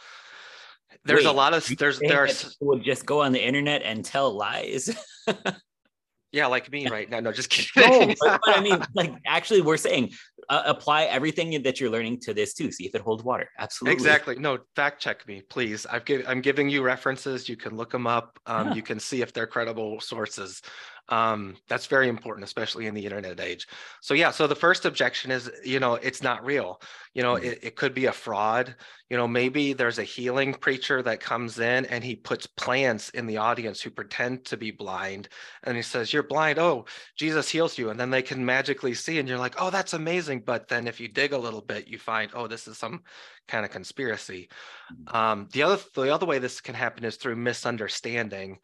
There's 1.03 1.25
Wait, 1.25 1.29
a 1.29 1.31
lot 1.31 1.53
of 1.53 1.65
there's 1.77 1.99
there's 1.99 2.57
just 2.83 3.05
go 3.05 3.21
on 3.21 3.31
the 3.31 3.45
internet 3.45 3.83
and 3.83 4.03
tell 4.03 4.35
lies. 4.35 4.89
yeah, 6.31 6.47
like 6.47 6.71
me 6.71 6.87
right 6.89 7.09
now. 7.09 7.19
No, 7.19 7.31
just 7.31 7.49
kidding. 7.49 8.09
no, 8.09 8.15
but, 8.19 8.41
but 8.43 8.57
I 8.57 8.61
mean, 8.61 8.79
like 8.95 9.13
actually, 9.27 9.61
we're 9.61 9.77
saying 9.77 10.13
uh, 10.49 10.63
apply 10.65 11.03
everything 11.03 11.61
that 11.61 11.79
you're 11.79 11.91
learning 11.91 12.21
to 12.21 12.33
this 12.33 12.53
too. 12.53 12.71
See 12.71 12.85
if 12.85 12.95
it 12.95 13.01
holds 13.01 13.23
water. 13.23 13.49
Absolutely. 13.59 13.93
Exactly. 13.93 14.35
No, 14.39 14.57
fact 14.75 14.99
check 15.01 15.27
me, 15.27 15.41
please. 15.47 15.85
I've 15.85 16.05
give, 16.05 16.25
I'm 16.27 16.41
giving 16.41 16.69
you 16.69 16.81
references. 16.81 17.47
You 17.47 17.55
can 17.55 17.77
look 17.77 17.91
them 17.91 18.07
up. 18.07 18.39
Um, 18.47 18.73
You 18.73 18.81
can 18.81 18.99
see 18.99 19.21
if 19.21 19.31
they're 19.31 19.47
credible 19.47 19.99
sources. 19.99 20.61
Um, 21.09 21.55
that's 21.69 21.85
very 21.85 22.09
important, 22.09 22.45
especially 22.45 22.87
in 22.87 22.95
the 22.95 23.05
internet 23.05 23.39
age. 23.39 23.67
So 24.01 24.15
yeah, 24.15 24.31
so 24.31 24.47
the 24.47 24.55
first 24.55 24.85
objection 24.85 25.29
is, 25.29 25.51
you 25.63 25.79
know, 25.79 25.95
it's 25.95 26.23
not 26.23 26.43
real. 26.43 26.81
You 27.13 27.21
know, 27.21 27.35
mm-hmm. 27.35 27.45
it, 27.45 27.59
it 27.61 27.75
could 27.75 27.93
be 27.93 28.05
a 28.05 28.11
fraud. 28.11 28.75
You 29.09 29.17
know, 29.17 29.27
maybe 29.27 29.73
there's 29.73 29.99
a 29.99 30.03
healing 30.03 30.53
preacher 30.53 31.03
that 31.03 31.19
comes 31.19 31.59
in 31.59 31.85
and 31.85 32.03
he 32.03 32.15
puts 32.15 32.47
plants 32.47 33.09
in 33.11 33.27
the 33.27 33.37
audience 33.37 33.81
who 33.81 33.91
pretend 33.91 34.45
to 34.45 34.57
be 34.57 34.71
blind. 34.71 35.29
And 35.63 35.75
he 35.77 35.83
says, 35.83 36.11
You're 36.11 36.23
blind. 36.23 36.57
Oh, 36.57 36.85
Jesus 37.15 37.49
heals 37.49 37.77
you. 37.77 37.91
And 37.91 37.99
then 37.99 38.09
they 38.09 38.23
can 38.23 38.43
magically 38.43 38.95
see. 38.95 39.19
And 39.19 39.29
you're 39.29 39.37
like, 39.37 39.61
Oh, 39.61 39.69
that's 39.69 39.93
amazing. 39.93 40.41
But 40.43 40.67
then 40.67 40.87
if 40.87 40.99
you 40.99 41.07
dig 41.07 41.33
a 41.33 41.37
little 41.37 41.61
bit, 41.61 41.87
you 41.87 41.99
find, 41.99 42.31
oh, 42.33 42.47
this 42.47 42.67
is 42.67 42.79
some 42.79 43.03
kind 43.47 43.63
of 43.63 43.71
conspiracy. 43.71 44.49
Mm-hmm. 44.91 45.15
Um, 45.15 45.47
the 45.51 45.63
other 45.63 45.77
the 45.93 46.13
other 46.13 46.25
way 46.25 46.39
this 46.39 46.61
can 46.61 46.75
happen 46.75 47.03
is 47.03 47.17
through 47.17 47.35
misunderstanding. 47.35 48.57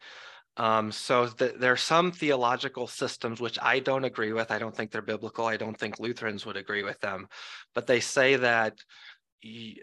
Um, 0.56 0.92
so 0.92 1.26
the, 1.26 1.54
there 1.58 1.72
are 1.72 1.76
some 1.76 2.12
theological 2.12 2.86
systems 2.86 3.40
which 3.40 3.58
I 3.60 3.78
don't 3.78 4.04
agree 4.04 4.32
with. 4.32 4.50
I 4.50 4.58
don't 4.58 4.76
think 4.76 4.90
they're 4.90 5.02
biblical. 5.02 5.46
I 5.46 5.56
don't 5.56 5.78
think 5.78 5.98
Lutherans 5.98 6.44
would 6.44 6.56
agree 6.56 6.82
with 6.82 7.00
them, 7.00 7.28
but 7.74 7.86
they 7.86 8.00
say 8.00 8.36
that 8.36 8.76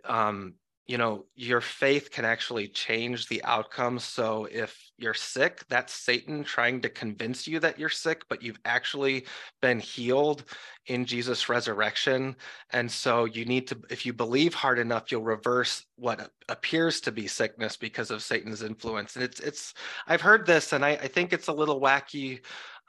um, 0.05 0.53
you 0.87 0.97
know 0.97 1.25
your 1.35 1.61
faith 1.61 2.11
can 2.11 2.25
actually 2.25 2.67
change 2.67 3.27
the 3.27 3.43
outcome 3.43 3.99
so 3.99 4.47
if 4.49 4.88
you're 5.01 5.13
sick 5.13 5.63
that's 5.69 5.93
satan 5.93 6.43
trying 6.43 6.81
to 6.81 6.89
convince 6.89 7.47
you 7.47 7.59
that 7.59 7.79
you're 7.79 7.89
sick 7.89 8.23
but 8.29 8.41
you've 8.41 8.59
actually 8.65 9.25
been 9.61 9.79
healed 9.79 10.43
in 10.87 11.05
jesus 11.05 11.49
resurrection 11.49 12.35
and 12.71 12.89
so 12.89 13.25
you 13.25 13.45
need 13.45 13.67
to 13.67 13.79
if 13.89 14.05
you 14.05 14.13
believe 14.13 14.53
hard 14.53 14.79
enough 14.79 15.11
you'll 15.11 15.21
reverse 15.21 15.85
what 15.95 16.31
appears 16.49 17.01
to 17.01 17.11
be 17.11 17.27
sickness 17.27 17.77
because 17.77 18.11
of 18.11 18.21
satan's 18.21 18.63
influence 18.63 19.15
and 19.15 19.23
it's 19.23 19.39
it's 19.39 19.73
i've 20.07 20.21
heard 20.21 20.45
this 20.45 20.73
and 20.73 20.83
i, 20.83 20.91
I 20.91 21.07
think 21.07 21.33
it's 21.33 21.47
a 21.47 21.53
little 21.53 21.79
wacky 21.79 22.39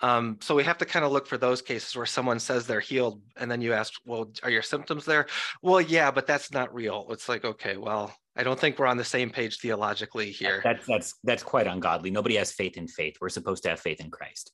um, 0.03 0.39
so 0.41 0.55
we 0.55 0.65
have 0.65 0.79
to 0.79 0.87
kind 0.87 1.05
of 1.05 1.13
look 1.13 1.27
for 1.27 1.37
those 1.37 1.61
cases 1.61 1.95
where 1.95 2.07
someone 2.07 2.41
says 2.41 2.67
they're 2.67 2.81
healed, 2.81 3.21
and 3.37 3.51
then 3.51 3.61
you 3.61 3.73
ask, 3.73 3.95
"Well, 4.07 4.31
are 4.43 4.51
your 4.51 4.63
symptoms 4.63 5.05
there?" 5.05 5.27
Well, 5.63 5.81
yeah, 5.81 6.11
but 6.11 6.27
that's 6.27 6.53
not 6.53 6.75
real. 6.75 7.07
It's 7.11 7.29
like, 7.29 7.45
okay, 7.45 7.77
well, 7.77 8.15
I 8.37 8.43
don't 8.43 8.59
think 8.59 8.79
we're 8.79 8.87
on 8.87 8.97
the 8.97 9.05
same 9.05 9.31
page 9.31 9.59
theologically 9.59 10.31
here. 10.31 10.61
That's 10.63 10.87
that's 10.87 11.15
that's 11.25 11.43
quite 11.43 11.67
ungodly. 11.67 12.11
Nobody 12.11 12.37
has 12.37 12.53
faith 12.53 12.77
in 12.77 12.87
faith. 12.87 13.17
We're 13.21 13.29
supposed 13.29 13.63
to 13.65 13.71
have 13.71 13.81
faith 13.81 14.01
in 14.01 14.11
Christ. 14.11 14.53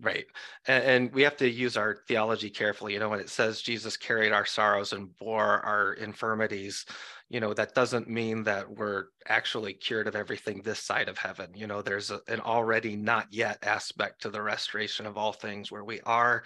Right. 0.00 0.26
And, 0.68 0.84
and, 0.84 1.12
we 1.12 1.22
have 1.22 1.36
to 1.38 1.50
use 1.50 1.76
our 1.76 1.96
theology 2.06 2.50
carefully. 2.50 2.92
You 2.92 3.00
know, 3.00 3.08
when 3.08 3.18
it 3.18 3.30
says 3.30 3.62
Jesus 3.62 3.96
carried 3.96 4.30
our 4.30 4.46
sorrows 4.46 4.92
and 4.92 5.16
bore 5.16 5.60
our 5.64 5.94
infirmities, 5.94 6.86
you 7.28 7.40
know, 7.40 7.52
that 7.54 7.74
doesn't 7.74 8.08
mean 8.08 8.44
that 8.44 8.70
we're 8.70 9.06
actually 9.26 9.72
cured 9.74 10.06
of 10.06 10.14
everything 10.14 10.62
this 10.62 10.78
side 10.78 11.08
of 11.08 11.18
heaven. 11.18 11.50
You 11.52 11.66
know, 11.66 11.82
there's 11.82 12.12
a, 12.12 12.20
an 12.28 12.40
already 12.40 12.94
not 12.94 13.26
yet 13.32 13.58
aspect 13.62 14.22
to 14.22 14.30
the 14.30 14.40
restoration 14.40 15.04
of 15.04 15.16
all 15.16 15.32
things 15.32 15.72
where 15.72 15.84
we 15.84 16.00
are 16.02 16.44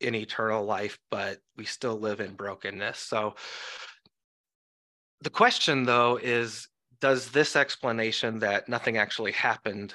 in 0.00 0.14
eternal 0.14 0.64
life, 0.64 0.98
but 1.10 1.38
we 1.56 1.64
still 1.64 1.98
live 1.98 2.20
in 2.20 2.34
brokenness. 2.34 2.98
So 2.98 3.34
the 5.20 5.30
question, 5.30 5.84
though, 5.84 6.18
is 6.22 6.68
does 7.00 7.30
this 7.30 7.56
explanation 7.56 8.38
that 8.40 8.68
nothing 8.68 8.96
actually 8.96 9.32
happened, 9.32 9.94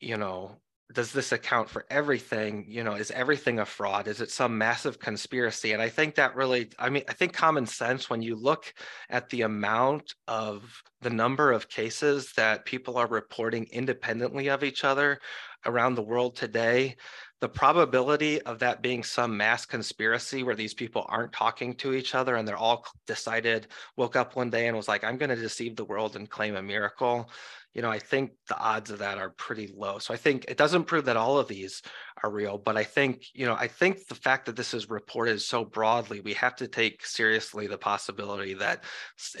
you 0.00 0.16
know, 0.16 0.56
does 0.92 1.12
this 1.12 1.32
account 1.32 1.68
for 1.68 1.86
everything? 1.90 2.66
You 2.68 2.84
know 2.84 2.94
is 2.94 3.10
everything 3.10 3.58
a 3.58 3.66
fraud? 3.66 4.06
Is 4.06 4.20
it 4.20 4.30
some 4.30 4.56
massive 4.58 4.98
conspiracy? 4.98 5.72
And 5.72 5.80
i 5.80 5.88
think 5.88 6.14
that 6.14 6.36
really 6.36 6.70
i 6.78 6.90
mean 6.90 7.04
i 7.08 7.12
think 7.14 7.32
common 7.32 7.66
sense 7.66 8.10
when 8.10 8.22
you 8.22 8.36
look 8.36 8.72
at 9.10 9.28
the 9.30 9.42
amount 9.42 10.14
of 10.28 10.82
the 11.00 11.10
number 11.10 11.52
of 11.52 11.68
cases 11.68 12.32
that 12.36 12.66
people 12.66 12.96
are 12.98 13.06
reporting 13.06 13.66
independently 13.72 14.48
of 14.48 14.62
each 14.62 14.84
other 14.84 15.18
around 15.66 15.94
the 15.94 16.02
world 16.02 16.36
today 16.36 16.96
the 17.40 17.48
probability 17.48 18.40
of 18.42 18.60
that 18.60 18.80
being 18.80 19.02
some 19.02 19.36
mass 19.36 19.66
conspiracy 19.66 20.42
where 20.42 20.54
these 20.54 20.72
people 20.72 21.04
aren't 21.08 21.32
talking 21.32 21.74
to 21.74 21.92
each 21.92 22.14
other 22.14 22.36
and 22.36 22.48
they're 22.48 22.56
all 22.56 22.86
decided 23.06 23.66
woke 23.96 24.16
up 24.16 24.36
one 24.36 24.50
day 24.50 24.66
and 24.66 24.76
was 24.76 24.88
like 24.88 25.04
i'm 25.04 25.18
going 25.18 25.30
to 25.30 25.36
deceive 25.36 25.76
the 25.76 25.84
world 25.84 26.16
and 26.16 26.30
claim 26.30 26.56
a 26.56 26.62
miracle 26.62 27.28
you 27.74 27.82
know, 27.82 27.90
I 27.90 27.98
think 27.98 28.30
the 28.48 28.56
odds 28.56 28.90
of 28.90 29.00
that 29.00 29.18
are 29.18 29.30
pretty 29.30 29.74
low. 29.76 29.98
So 29.98 30.14
I 30.14 30.16
think 30.16 30.44
it 30.46 30.56
doesn't 30.56 30.84
prove 30.84 31.06
that 31.06 31.16
all 31.16 31.38
of 31.38 31.48
these 31.48 31.82
are 32.22 32.30
real, 32.30 32.56
but 32.56 32.76
I 32.76 32.84
think, 32.84 33.26
you 33.34 33.46
know, 33.46 33.56
I 33.56 33.66
think 33.66 34.06
the 34.06 34.14
fact 34.14 34.46
that 34.46 34.54
this 34.54 34.74
is 34.74 34.88
reported 34.88 35.42
so 35.42 35.64
broadly, 35.64 36.20
we 36.20 36.34
have 36.34 36.54
to 36.56 36.68
take 36.68 37.04
seriously 37.04 37.66
the 37.66 37.76
possibility 37.76 38.54
that 38.54 38.84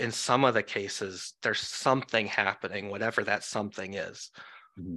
in 0.00 0.10
some 0.10 0.44
of 0.44 0.54
the 0.54 0.64
cases, 0.64 1.34
there's 1.42 1.60
something 1.60 2.26
happening, 2.26 2.90
whatever 2.90 3.22
that 3.22 3.44
something 3.44 3.94
is. 3.94 4.32
Mm-hmm. 4.78 4.96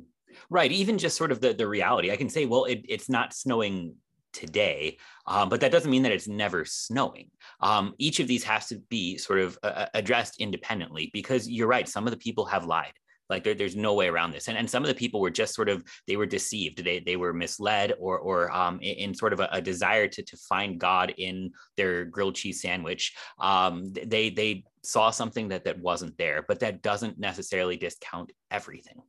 Right. 0.50 0.72
Even 0.72 0.98
just 0.98 1.17
sort 1.17 1.32
of 1.32 1.41
the, 1.41 1.53
the 1.53 1.67
reality, 1.67 2.12
I 2.12 2.15
can 2.15 2.29
say, 2.29 2.46
well, 2.46 2.65
it, 2.65 2.86
it's 2.88 3.10
not 3.10 3.34
snowing 3.34 3.96
today, 4.34 4.98
um, 5.25 5.50
but 5.50 5.62
that 5.62 5.72
doesn't 5.72 5.89
mean 5.89 6.03
that 6.03 6.12
it's 6.12 6.27
never 6.27 6.65
snowing. 6.65 7.29
Um, 7.62 7.94
each 7.98 8.20
of 8.20 8.27
these 8.27 8.44
has 8.44 8.67
to 8.67 8.79
be 8.89 9.17
sort 9.17 9.39
of 9.39 9.58
uh, 9.63 9.88
addressed 9.94 10.39
independently 10.39 11.10
because 11.13 11.50
you're 11.50 11.67
right. 11.67 11.88
Some 11.88 12.06
of 12.06 12.12
the 12.12 12.17
people 12.17 12.46
have 12.46 12.65
lied. 12.65 12.94
Like 13.29 13.44
there, 13.44 13.56
there's 13.56 13.75
no 13.75 13.94
way 13.94 14.08
around 14.08 14.32
this. 14.32 14.48
And, 14.48 14.58
and 14.58 14.70
some 14.70 14.84
of 14.84 14.88
the 14.88 14.96
people 14.96 15.20
were 15.20 15.29
just 15.29 15.53
sort 15.53 15.70
of, 15.70 15.84
they 16.08 16.15
were 16.15 16.25
deceived. 16.25 16.84
They, 16.84 17.00
they 17.00 17.17
were 17.17 17.34
misled 17.34 17.94
or, 18.00 18.17
or 18.20 18.51
um, 18.56 18.79
in, 18.79 19.10
in 19.10 19.13
sort 19.13 19.34
of 19.34 19.39
a, 19.39 19.50
a, 19.51 19.62
desire 19.62 20.08
to, 20.08 20.24
to 20.24 20.38
find 20.38 20.79
God 20.79 21.13
in 21.17 21.51
their 21.75 22.06
grilled 22.06 22.36
cheese 22.36 22.62
sandwich. 22.62 23.15
Um, 23.39 23.91
they, 23.91 24.29
they 24.29 24.63
saw 24.84 25.10
something 25.10 25.50
that, 25.50 25.65
that 25.65 25.79
wasn't 25.79 26.17
there, 26.17 26.46
but 26.48 26.60
that 26.62 26.82
doesn't 26.82 27.20
necessarily 27.20 27.75
discount 27.75 28.32
everything. 28.50 29.01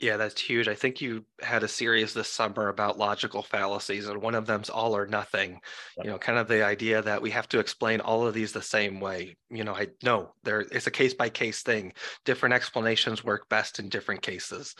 Yeah, 0.00 0.16
that's 0.16 0.40
huge. 0.40 0.68
I 0.68 0.76
think 0.76 1.00
you 1.00 1.24
had 1.40 1.64
a 1.64 1.68
series 1.68 2.14
this 2.14 2.28
summer 2.28 2.68
about 2.68 2.98
logical 2.98 3.42
fallacies, 3.42 4.06
and 4.06 4.22
one 4.22 4.36
of 4.36 4.46
them's 4.46 4.70
all 4.70 4.96
or 4.96 5.06
nothing. 5.06 5.60
You 5.96 6.10
know, 6.10 6.18
kind 6.18 6.38
of 6.38 6.46
the 6.46 6.64
idea 6.64 7.02
that 7.02 7.20
we 7.20 7.30
have 7.32 7.48
to 7.48 7.58
explain 7.58 8.00
all 8.00 8.24
of 8.24 8.32
these 8.32 8.52
the 8.52 8.62
same 8.62 9.00
way. 9.00 9.36
You 9.50 9.64
know, 9.64 9.74
I 9.74 9.88
no, 10.04 10.34
there 10.44 10.60
it's 10.60 10.86
a 10.86 10.92
case 10.92 11.14
by 11.14 11.30
case 11.30 11.62
thing. 11.62 11.92
Different 12.24 12.54
explanations 12.54 13.24
work 13.24 13.48
best 13.48 13.80
in 13.80 13.88
different 13.88 14.22
cases. 14.22 14.76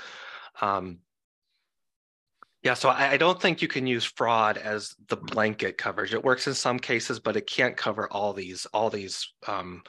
Um, 0.61 1.01
yeah, 2.63 2.75
so 2.75 2.89
I, 2.89 3.13
I 3.13 3.17
don't 3.17 3.41
think 3.41 3.61
you 3.61 3.69
can 3.69 3.87
use 3.87 4.05
fraud 4.05 4.57
as 4.57 4.95
the 5.09 5.17
blanket 5.17 5.79
coverage. 5.79 6.15
It 6.15 6.25
works 6.25 6.47
in 6.47 6.55
some 6.55 6.79
cases, 6.79 7.19
but 7.19 7.37
it 7.37 7.49
can't 7.49 7.77
cover 7.77 8.09
all 8.13 8.33
these 8.33 8.67
all 8.73 8.91
these 8.91 9.33
um, 9.49 9.83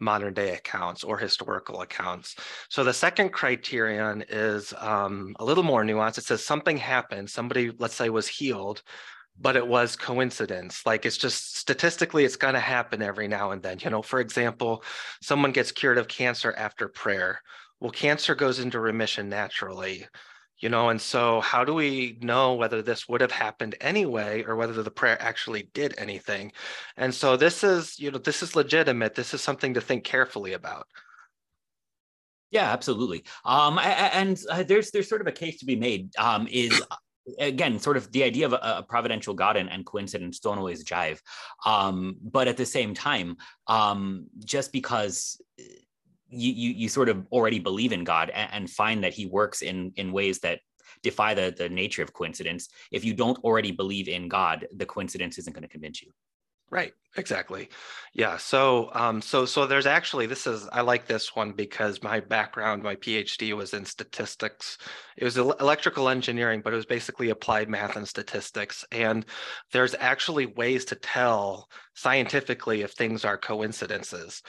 modern 0.00 0.34
day 0.34 0.54
accounts 0.54 1.04
or 1.04 1.18
historical 1.18 1.82
accounts. 1.82 2.36
So 2.68 2.84
the 2.84 2.92
second 2.92 3.30
criterion 3.30 4.24
is 4.28 4.74
um, 4.78 5.34
a 5.38 5.44
little 5.44 5.64
more 5.64 5.84
nuanced. 5.84 6.18
It 6.18 6.24
says 6.24 6.44
something 6.44 6.76
happened, 6.76 7.30
somebody, 7.30 7.72
let's 7.78 7.94
say, 7.94 8.10
was 8.10 8.28
healed, 8.28 8.82
but 9.38 9.56
it 9.56 9.66
was 9.66 9.96
coincidence. 9.96 10.84
Like 10.86 11.06
it's 11.06 11.18
just 11.18 11.56
statistically, 11.56 12.24
it's 12.24 12.36
going 12.36 12.54
to 12.54 12.60
happen 12.60 13.02
every 13.02 13.28
now 13.28 13.50
and 13.50 13.62
then. 13.62 13.78
You 13.80 13.90
know, 13.90 14.02
for 14.02 14.20
example, 14.20 14.82
someone 15.22 15.52
gets 15.52 15.72
cured 15.72 15.98
of 15.98 16.08
cancer 16.08 16.54
after 16.56 16.88
prayer. 16.88 17.40
Well, 17.80 17.90
cancer 17.90 18.34
goes 18.34 18.58
into 18.58 18.80
remission 18.80 19.28
naturally 19.28 20.06
you 20.58 20.68
know 20.68 20.88
and 20.88 21.00
so 21.00 21.40
how 21.40 21.64
do 21.64 21.74
we 21.74 22.18
know 22.20 22.54
whether 22.54 22.82
this 22.82 23.08
would 23.08 23.20
have 23.20 23.32
happened 23.32 23.74
anyway 23.80 24.42
or 24.44 24.56
whether 24.56 24.82
the 24.82 24.90
prayer 24.90 25.20
actually 25.20 25.70
did 25.74 25.94
anything? 25.98 26.52
And 26.96 27.14
so 27.14 27.36
this 27.36 27.64
is 27.64 27.98
you 27.98 28.10
know 28.10 28.18
this 28.18 28.42
is 28.42 28.56
legitimate. 28.56 29.14
This 29.14 29.34
is 29.34 29.40
something 29.42 29.74
to 29.74 29.80
think 29.80 30.04
carefully 30.04 30.52
about. 30.54 30.86
Yeah 32.50 32.72
absolutely. 32.72 33.24
Um 33.44 33.78
and 33.78 34.40
uh, 34.50 34.62
there's 34.62 34.90
there's 34.90 35.08
sort 35.08 35.20
of 35.20 35.26
a 35.26 35.32
case 35.32 35.58
to 35.60 35.66
be 35.66 35.76
made 35.76 36.10
um 36.18 36.46
is 36.50 36.82
again 37.40 37.78
sort 37.78 37.96
of 37.96 38.10
the 38.12 38.22
idea 38.22 38.46
of 38.46 38.52
a, 38.52 38.60
a 38.62 38.84
providential 38.88 39.34
god 39.34 39.56
and, 39.56 39.68
and, 39.68 39.84
coincidence 39.84 40.38
don't 40.38 40.58
always 40.58 40.84
jive. 40.84 41.20
Um 41.64 42.16
but 42.22 42.48
at 42.48 42.56
the 42.56 42.66
same 42.66 42.94
time 42.94 43.36
um 43.66 44.26
just 44.44 44.72
because 44.72 45.40
you, 46.28 46.52
you 46.52 46.70
you 46.70 46.88
sort 46.88 47.08
of 47.08 47.26
already 47.32 47.58
believe 47.58 47.92
in 47.92 48.04
God 48.04 48.30
and, 48.30 48.50
and 48.52 48.70
find 48.70 49.04
that 49.04 49.14
He 49.14 49.26
works 49.26 49.62
in 49.62 49.92
in 49.96 50.12
ways 50.12 50.40
that 50.40 50.60
defy 51.02 51.34
the 51.34 51.54
the 51.56 51.68
nature 51.68 52.02
of 52.02 52.12
coincidence. 52.12 52.68
If 52.90 53.04
you 53.04 53.14
don't 53.14 53.38
already 53.44 53.72
believe 53.72 54.08
in 54.08 54.28
God, 54.28 54.66
the 54.74 54.86
coincidence 54.86 55.38
isn't 55.38 55.52
going 55.52 55.62
to 55.62 55.68
convince 55.68 56.02
you. 56.02 56.12
Right. 56.70 56.92
Exactly. 57.16 57.68
Yeah. 58.12 58.36
So, 58.36 58.90
um, 58.92 59.22
so, 59.22 59.46
so 59.46 59.66
there's 59.66 59.86
actually 59.86 60.26
this 60.26 60.46
is 60.46 60.68
I 60.72 60.80
like 60.80 61.06
this 61.06 61.34
one 61.34 61.52
because 61.52 62.02
my 62.02 62.18
background, 62.20 62.82
my 62.82 62.96
PhD 62.96 63.56
was 63.56 63.72
in 63.72 63.84
statistics. 63.84 64.76
It 65.16 65.24
was 65.24 65.38
electrical 65.38 66.08
engineering, 66.08 66.60
but 66.62 66.72
it 66.72 66.76
was 66.76 66.84
basically 66.84 67.30
applied 67.30 67.68
math 67.68 67.96
and 67.96 68.06
statistics. 68.06 68.84
And 68.90 69.24
there's 69.72 69.94
actually 69.98 70.46
ways 70.46 70.84
to 70.86 70.96
tell 70.96 71.70
scientifically 71.94 72.82
if 72.82 72.92
things 72.92 73.24
are 73.24 73.38
coincidences. 73.38 74.42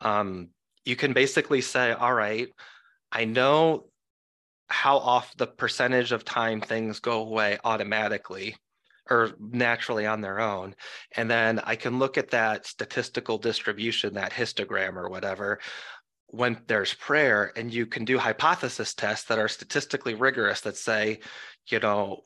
Um, 0.00 0.50
you 0.84 0.96
can 0.96 1.12
basically 1.12 1.60
say, 1.60 1.92
all 1.92 2.12
right, 2.12 2.48
I 3.10 3.24
know 3.24 3.86
how 4.68 4.98
off 4.98 5.36
the 5.36 5.46
percentage 5.46 6.12
of 6.12 6.24
time 6.24 6.60
things 6.60 7.00
go 7.00 7.20
away 7.20 7.58
automatically 7.64 8.56
or 9.10 9.32
naturally 9.38 10.06
on 10.06 10.20
their 10.20 10.40
own. 10.40 10.74
And 11.16 11.30
then 11.30 11.60
I 11.64 11.76
can 11.76 11.98
look 11.98 12.16
at 12.16 12.30
that 12.30 12.66
statistical 12.66 13.36
distribution, 13.36 14.14
that 14.14 14.32
histogram 14.32 14.96
or 14.96 15.08
whatever, 15.08 15.58
when 16.28 16.58
there's 16.66 16.94
prayer, 16.94 17.52
and 17.56 17.72
you 17.72 17.84
can 17.84 18.06
do 18.06 18.16
hypothesis 18.16 18.94
tests 18.94 19.26
that 19.26 19.38
are 19.38 19.48
statistically 19.48 20.14
rigorous 20.14 20.62
that 20.62 20.76
say, 20.76 21.20
you 21.66 21.78
know, 21.78 22.22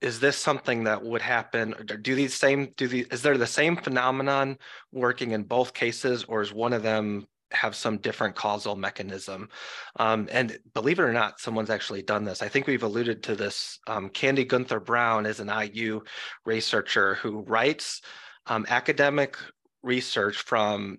is 0.00 0.18
this 0.18 0.36
something 0.36 0.84
that 0.84 1.02
would 1.02 1.22
happen? 1.22 1.74
Do 2.02 2.14
these 2.14 2.34
same, 2.34 2.72
do 2.76 2.88
these, 2.88 3.06
is 3.06 3.22
there 3.22 3.38
the 3.38 3.46
same 3.46 3.76
phenomenon 3.76 4.58
working 4.90 5.30
in 5.30 5.44
both 5.44 5.72
cases, 5.72 6.24
or 6.24 6.42
is 6.42 6.52
one 6.52 6.72
of 6.72 6.82
them 6.82 7.26
have 7.54 7.74
some 7.74 7.98
different 7.98 8.34
causal 8.34 8.76
mechanism. 8.76 9.48
Um, 9.96 10.28
and 10.30 10.58
believe 10.72 10.98
it 10.98 11.02
or 11.02 11.12
not, 11.12 11.40
someone's 11.40 11.70
actually 11.70 12.02
done 12.02 12.24
this. 12.24 12.42
I 12.42 12.48
think 12.48 12.66
we've 12.66 12.82
alluded 12.82 13.22
to 13.24 13.36
this. 13.36 13.78
Um, 13.86 14.08
Candy 14.10 14.44
Gunther 14.44 14.80
Brown 14.80 15.26
is 15.26 15.40
an 15.40 15.50
IU 15.50 16.02
researcher 16.44 17.14
who 17.16 17.40
writes 17.42 18.02
um, 18.46 18.66
academic 18.68 19.36
research 19.82 20.36
from 20.36 20.98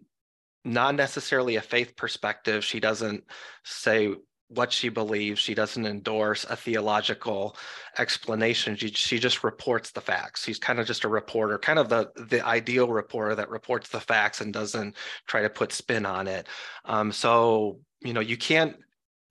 not 0.63 0.95
necessarily 0.95 1.57
a 1.57 1.61
faith 1.61 1.95
perspective. 1.95 2.63
She 2.63 2.79
doesn't 2.79 3.23
say 3.63 4.13
what 4.47 4.71
she 4.71 4.89
believes. 4.89 5.39
She 5.39 5.55
doesn't 5.55 5.85
endorse 5.85 6.45
a 6.45 6.55
theological 6.55 7.55
explanation. 7.97 8.75
She, 8.75 8.89
she 8.89 9.19
just 9.19 9.43
reports 9.43 9.91
the 9.91 10.01
facts. 10.01 10.43
She's 10.43 10.59
kind 10.59 10.79
of 10.79 10.85
just 10.85 11.03
a 11.03 11.09
reporter, 11.09 11.57
kind 11.57 11.79
of 11.79 11.89
the, 11.89 12.11
the 12.15 12.45
ideal 12.45 12.87
reporter 12.87 13.35
that 13.35 13.49
reports 13.49 13.89
the 13.89 13.99
facts 13.99 14.41
and 14.41 14.53
doesn't 14.53 14.95
try 15.27 15.41
to 15.41 15.49
put 15.49 15.71
spin 15.71 16.05
on 16.05 16.27
it. 16.27 16.47
Um, 16.85 17.11
so, 17.11 17.79
you 18.01 18.13
know, 18.13 18.21
you 18.21 18.37
can't 18.37 18.75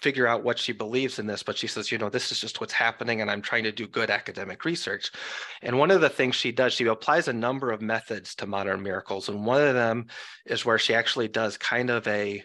figure 0.00 0.26
out 0.26 0.42
what 0.42 0.58
she 0.58 0.72
believes 0.72 1.18
in 1.18 1.26
this, 1.26 1.42
but 1.42 1.56
she 1.56 1.66
says, 1.66 1.90
you 1.92 1.96
know, 1.96 2.10
this 2.10 2.32
is 2.32 2.40
just 2.40 2.60
what's 2.60 2.72
happening 2.72 3.20
and 3.20 3.30
I'm 3.30 3.40
trying 3.40 3.64
to 3.64 3.72
do 3.72 3.86
good 3.86 4.10
academic 4.10 4.64
research. 4.64 5.10
And 5.62 5.78
one 5.78 5.90
of 5.90 6.00
the 6.00 6.10
things 6.10 6.34
she 6.34 6.52
does, 6.52 6.74
she 6.74 6.84
applies 6.86 7.28
a 7.28 7.32
number 7.32 7.70
of 7.70 7.80
methods 7.80 8.34
to 8.36 8.46
modern 8.46 8.82
miracles. 8.82 9.28
And 9.28 9.46
one 9.46 9.62
of 9.62 9.74
them 9.74 10.06
is 10.44 10.64
where 10.64 10.78
she 10.78 10.94
actually 10.94 11.28
does 11.28 11.56
kind 11.56 11.88
of 11.88 12.06
a 12.08 12.42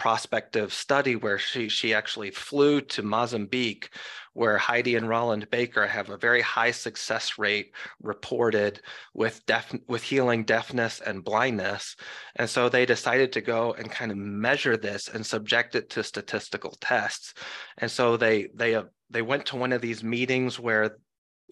prospective 0.00 0.72
study 0.72 1.14
where 1.14 1.38
she 1.38 1.68
she 1.68 1.94
actually 1.94 2.30
flew 2.30 2.80
to 2.80 3.02
Mozambique 3.02 3.90
where 4.32 4.56
Heidi 4.56 4.96
and 4.96 5.08
Roland 5.08 5.50
Baker 5.50 5.86
have 5.86 6.08
a 6.08 6.16
very 6.16 6.40
high 6.40 6.70
success 6.70 7.38
rate 7.38 7.72
reported 8.00 8.80
with 9.12 9.44
deaf 9.46 9.74
with 9.88 10.02
healing 10.02 10.44
deafness 10.44 11.00
and 11.00 11.22
blindness. 11.22 11.96
And 12.36 12.48
so 12.48 12.68
they 12.68 12.86
decided 12.86 13.32
to 13.32 13.40
go 13.40 13.74
and 13.74 13.90
kind 13.90 14.10
of 14.10 14.16
measure 14.16 14.76
this 14.76 15.08
and 15.08 15.24
subject 15.24 15.74
it 15.74 15.90
to 15.90 16.02
statistical 16.02 16.76
tests. 16.80 17.34
And 17.78 17.90
so 17.90 18.16
they 18.16 18.48
they 18.54 18.76
uh, 18.76 18.84
they 19.10 19.22
went 19.22 19.46
to 19.46 19.56
one 19.56 19.72
of 19.72 19.82
these 19.82 20.02
meetings 20.02 20.58
where 20.58 20.96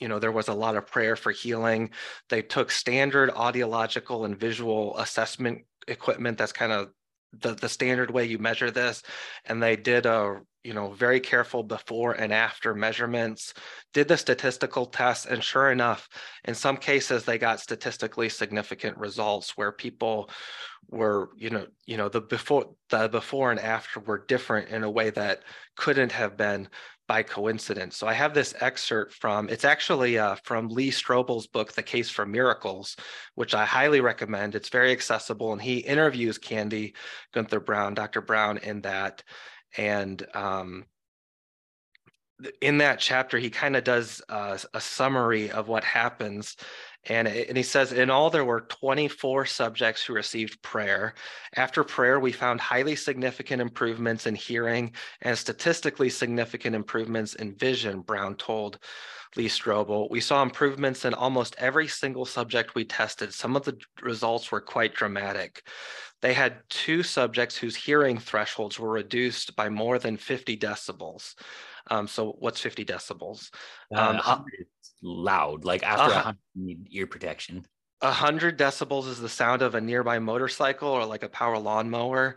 you 0.01 0.09
know 0.09 0.19
there 0.19 0.33
was 0.33 0.49
a 0.49 0.55
lot 0.55 0.77
of 0.77 0.87
prayer 0.87 1.17
for 1.17 1.33
healing 1.33 1.91
they 2.29 2.41
took 2.41 2.71
standard 2.71 3.31
audiological 3.31 4.25
and 4.25 4.39
visual 4.39 4.97
assessment 4.97 5.59
equipment 5.89 6.39
that's 6.39 6.53
kind 6.53 6.71
of 6.71 6.89
the, 7.33 7.55
the 7.55 7.69
standard 7.69 8.11
way 8.11 8.25
you 8.25 8.39
measure 8.39 8.71
this 8.71 9.03
and 9.45 9.63
they 9.63 9.77
did 9.77 10.07
a 10.07 10.41
you 10.69 10.75
know 10.75 10.93
very 10.93 11.19
careful 11.19 11.63
before 11.63 12.13
and 12.13 12.31
after 12.31 12.75
measurements 12.75 13.55
did 13.95 14.07
the 14.07 14.19
statistical 14.19 14.85
tests 14.85 15.25
and 15.25 15.43
sure 15.43 15.73
enough 15.73 16.11
in 16.45 16.55
some 16.55 16.77
cases 16.77 17.25
they 17.25 17.39
got 17.39 17.59
statistically 17.59 18.29
significant 18.29 18.95
results 18.99 19.57
where 19.57 19.73
people 19.73 20.29
were 20.91 21.31
you 21.39 21.49
know 21.49 21.67
you 21.87 21.97
know 21.97 22.11
the 22.11 22.21
before 22.21 22.67
the 22.91 23.09
before 23.09 23.51
and 23.51 23.61
after 23.61 23.99
were 24.01 24.27
different 24.29 24.69
in 24.69 24.83
a 24.85 24.91
way 24.91 25.09
that 25.09 25.41
couldn't 25.75 26.13
have 26.13 26.37
been 26.37 26.69
by 27.07 27.23
coincidence. 27.23 27.97
So 27.97 28.07
I 28.07 28.13
have 28.13 28.35
this 28.35 28.55
excerpt 28.61 29.15
from, 29.15 29.49
it's 29.49 29.65
actually 29.65 30.19
uh, 30.19 30.37
from 30.45 30.69
Lee 30.69 30.91
Strobel's 30.91 31.47
book, 31.47 31.73
The 31.73 31.83
Case 31.83 32.11
for 32.11 32.27
Miracles, 32.27 32.97
which 33.35 33.55
I 33.55 33.65
highly 33.65 34.03
recommend. 34.03 34.55
It's 34.55 34.69
very 34.69 34.93
accessible. 34.93 35.55
And 35.55 35.63
he 35.63 35.79
interviews 35.79 36.37
Candy 36.37 36.95
Gunther 37.33 37.61
Brown, 37.61 37.95
Dr. 37.95 38.21
Brown, 38.21 38.59
in 38.59 38.83
that. 38.83 39.23
And 39.77 40.25
um, 40.35 40.85
in 42.61 42.79
that 42.79 43.01
chapter, 43.01 43.39
he 43.39 43.51
kind 43.51 43.77
of 43.77 43.85
does 43.85 44.23
uh, 44.29 44.59
a 44.75 44.81
summary 44.81 45.51
of 45.51 45.69
what 45.69 45.85
happens 45.85 46.57
and, 47.05 47.27
and 47.27 47.57
he 47.57 47.63
says, 47.63 47.93
in 47.93 48.11
all, 48.11 48.29
there 48.29 48.45
were 48.45 48.63
24 48.63 49.47
subjects 49.47 50.05
who 50.05 50.13
received 50.13 50.61
prayer. 50.63 51.15
After 51.57 51.83
prayer, 51.85 52.21
we 52.21 52.33
found 52.33 52.61
highly 52.61 52.97
significant 52.97 53.63
improvements 53.63 54.27
in 54.27 54.35
hearing 54.35 54.93
and 55.23 55.39
statistically 55.39 56.11
significant 56.11 56.75
improvements 56.75 57.35
in 57.35 57.55
vision, 57.55 58.01
Brown 58.01 58.35
told 58.35 58.79
Lee 59.37 59.49
Strobel. 59.49 60.11
We 60.11 60.21
saw 60.21 60.43
improvements 60.43 61.05
in 61.05 61.15
almost 61.15 61.55
every 61.59 61.89
single 61.89 62.25
subject 62.25 62.75
we 62.75 62.85
tested. 62.85 63.33
Some 63.33 63.57
of 63.57 63.65
the 63.65 63.79
results 64.03 64.51
were 64.51 64.61
quite 64.61 64.95
dramatic. 64.95 65.63
They 66.21 66.35
had 66.35 66.63
two 66.69 67.03
subjects 67.03 67.57
whose 67.57 67.77
hearing 67.77 68.19
thresholds 68.19 68.79
were 68.79 68.91
reduced 68.91 69.55
by 69.55 69.69
more 69.69 69.99
than 69.99 70.17
50 70.17 70.57
decibels. 70.57 71.35
Um, 71.91 72.09
so 72.09 72.37
what's 72.39 72.61
50 72.61 72.85
decibels? 72.85 73.51
Um, 73.95 74.21
uh, 74.25 74.41
loud, 75.03 75.65
like 75.65 75.83
after 75.83 76.13
uh, 76.13 76.17
100 76.17 76.37
need 76.55 76.89
ear 76.91 77.07
protection. 77.07 77.67
100 78.01 78.59
decibels 78.59 79.09
is 79.09 79.21
the 79.21 79.29
sound 79.29 79.63
of 79.63 79.75
a 79.75 79.81
nearby 79.81 80.19
motorcycle 80.19 80.89
or 80.89 81.05
like 81.05 81.23
a 81.23 81.29
power 81.29 81.59
lawnmower. 81.59 82.37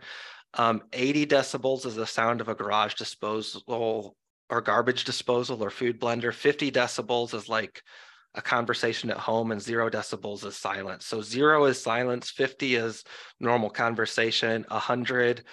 Um, 0.54 0.82
80 0.92 1.26
decibels 1.26 1.86
is 1.86 1.94
the 1.94 2.06
sound 2.06 2.40
of 2.40 2.48
a 2.48 2.54
garage 2.54 2.94
disposal 2.94 4.16
or 4.52 4.60
garbage 4.60 5.04
disposal 5.04 5.64
or 5.64 5.70
food 5.70 5.98
blender. 5.98 6.32
50 6.32 6.70
decibels 6.70 7.32
is 7.32 7.48
like 7.48 7.82
a 8.34 8.42
conversation 8.42 9.10
at 9.10 9.16
home 9.16 9.50
and 9.50 9.62
zero 9.62 9.88
decibels 9.88 10.44
is 10.44 10.54
silence. 10.56 11.06
So 11.06 11.22
zero 11.22 11.64
is 11.64 11.82
silence, 11.82 12.28
50 12.28 12.74
is 12.74 13.02
normal 13.40 13.70
conversation, 13.70 14.66
100 14.68 15.44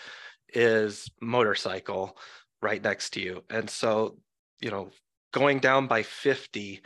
is 0.53 1.09
motorcycle 1.21 2.17
right 2.61 2.83
next 2.83 3.11
to 3.11 3.21
you. 3.21 3.43
And 3.49 3.69
so, 3.69 4.17
you 4.59 4.69
know, 4.69 4.89
going 5.31 5.59
down 5.59 5.87
by 5.87 6.03
50 6.03 6.81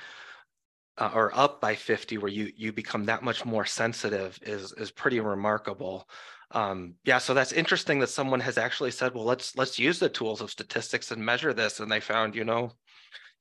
uh, 0.99 1.09
or 1.15 1.35
up 1.35 1.59
by 1.59 1.73
50 1.73 2.19
where 2.19 2.31
you 2.31 2.51
you 2.55 2.71
become 2.71 3.05
that 3.05 3.23
much 3.23 3.43
more 3.43 3.65
sensitive 3.65 4.37
is 4.43 4.71
is 4.73 4.91
pretty 4.91 5.19
remarkable 5.19 6.07
um, 6.53 6.95
yeah 7.03 7.17
so 7.17 7.33
that's 7.33 7.51
interesting 7.51 7.99
that 7.99 8.07
someone 8.07 8.39
has 8.39 8.57
actually 8.57 8.91
said 8.91 9.13
well 9.13 9.25
let's 9.25 9.55
let's 9.55 9.79
use 9.79 9.99
the 9.99 10.09
tools 10.09 10.41
of 10.41 10.51
statistics 10.51 11.11
and 11.11 11.23
measure 11.23 11.53
this 11.53 11.79
and 11.79 11.91
they 11.91 11.99
found 11.99 12.35
you 12.35 12.43
know 12.43 12.71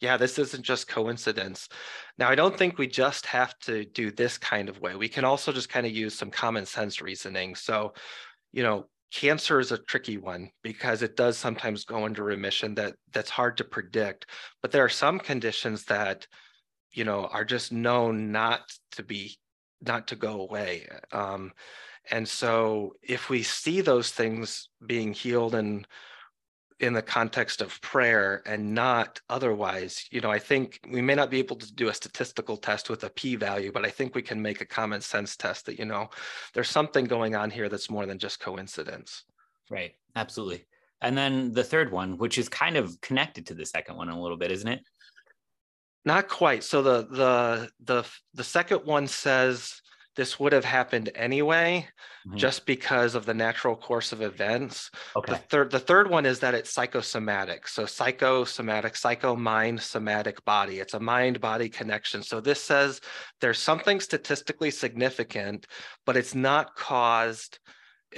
yeah 0.01 0.17
this 0.17 0.39
isn't 0.39 0.65
just 0.65 0.89
coincidence. 0.89 1.69
Now 2.19 2.29
i 2.29 2.35
don't 2.35 2.57
think 2.57 2.79
we 2.79 2.89
just 2.89 3.27
have 3.27 3.59
to 3.61 3.85
do 3.85 4.11
this 4.11 4.37
kind 4.39 4.69
of 4.69 4.81
way. 4.81 4.97
We 4.97 5.09
can 5.09 5.25
also 5.25 5.53
just 5.53 5.69
kind 5.69 5.87
of 5.87 5.93
use 5.93 6.15
some 6.15 6.31
common 6.31 6.67
sense 6.67 7.01
reasoning. 7.01 7.55
So 7.55 7.95
you 8.53 8.63
know 8.63 8.87
cancer 9.13 9.61
is 9.61 9.73
a 9.73 9.79
tricky 9.79 10.17
one 10.17 10.51
because 10.63 11.03
it 11.03 11.17
does 11.17 11.37
sometimes 11.37 11.85
go 11.85 12.07
into 12.07 12.23
remission 12.23 12.75
that 12.75 12.95
that's 13.13 13.31
hard 13.31 13.59
to 13.59 13.65
predict. 13.65 14.27
But 14.63 14.73
there 14.73 14.85
are 14.85 14.89
some 14.89 15.19
conditions 15.19 15.85
that 15.85 16.27
you 16.93 17.05
know 17.05 17.27
are 17.27 17.45
just 17.45 17.73
known 17.73 18.33
not 18.33 18.73
to 18.93 19.03
be 19.03 19.37
not 19.83 20.09
to 20.09 20.17
go 20.17 20.41
away. 20.41 20.89
Um, 21.13 21.53
and 22.11 22.29
so 22.29 22.95
if 23.03 23.31
we 23.31 23.43
see 23.43 23.81
those 23.81 24.11
things 24.11 24.69
being 24.87 25.13
healed 25.13 25.55
and 25.55 25.87
in 26.81 26.93
the 26.93 27.03
context 27.03 27.61
of 27.61 27.81
prayer 27.81 28.43
and 28.45 28.75
not 28.75 29.21
otherwise 29.29 30.05
you 30.11 30.21
know 30.21 30.31
i 30.31 30.39
think 30.39 30.81
we 30.91 31.01
may 31.01 31.15
not 31.15 31.31
be 31.31 31.39
able 31.39 31.55
to 31.55 31.73
do 31.75 31.89
a 31.89 31.95
statistical 31.95 32.57
test 32.57 32.91
with 32.91 33.05
a 33.05 33.11
p 33.11 33.37
value 33.37 33.71
but 33.71 33.85
i 33.85 33.89
think 33.89 34.15
we 34.15 34.23
can 34.23 34.43
make 34.43 34.61
a 34.61 34.67
common 34.67 35.01
sense 35.01 35.37
test 35.37 35.67
that 35.67 35.79
you 35.79 35.85
know 35.85 36.09
there's 36.55 36.69
something 36.69 37.05
going 37.05 37.37
on 37.37 37.51
here 37.51 37.69
that's 37.69 37.91
more 37.91 38.07
than 38.07 38.19
just 38.19 38.41
coincidence. 38.41 39.25
Right. 39.71 39.93
Absolutely. 40.17 40.67
And 41.01 41.17
then 41.17 41.53
the 41.53 41.65
third 41.65 41.91
one 41.91 42.19
which 42.19 42.39
is 42.39 42.49
kind 42.49 42.77
of 42.77 43.01
connected 43.01 43.47
to 43.47 43.55
the 43.55 43.67
second 43.67 43.97
one 43.97 44.09
a 44.09 44.21
little 44.21 44.37
bit 44.37 44.51
isn't 44.51 44.69
it? 44.69 44.81
Not 46.05 46.29
quite. 46.29 46.65
So 46.65 46.83
the 46.83 47.07
the 47.07 47.71
the 47.81 48.05
the 48.35 48.45
second 48.45 48.81
one 48.85 49.07
says 49.07 49.82
this 50.15 50.39
would 50.39 50.53
have 50.53 50.65
happened 50.65 51.11
anyway, 51.15 51.87
mm-hmm. 52.27 52.37
just 52.37 52.67
because 52.67 53.15
of 53.15 53.25
the 53.25 53.35
natural 53.35 53.75
course 53.75 54.13
of 54.13 54.23
events. 54.23 54.91
Okay. 55.17 55.33
The 55.33 55.39
third, 55.39 55.71
the 55.71 55.79
third 55.79 56.11
one 56.11 56.27
is 56.27 56.41
that 56.41 56.55
it's 56.55 56.71
psychosomatic. 56.71 57.67
So 57.67 57.87
psychosomatic, 57.87 58.97
psycho 58.97 59.35
mind, 59.37 59.81
somatic 59.81 60.45
body. 60.45 60.81
It's 60.81 60.95
a 60.95 61.01
mind 61.01 61.41
body 61.41 61.69
connection. 61.69 62.23
So 62.23 62.41
this 62.41 62.63
says 62.63 63.01
there's 63.41 63.59
something 63.59 64.01
statistically 64.01 64.71
significant, 64.71 65.67
but 66.05 66.17
it's 66.17 66.35
not 66.35 66.75
caused 66.77 67.59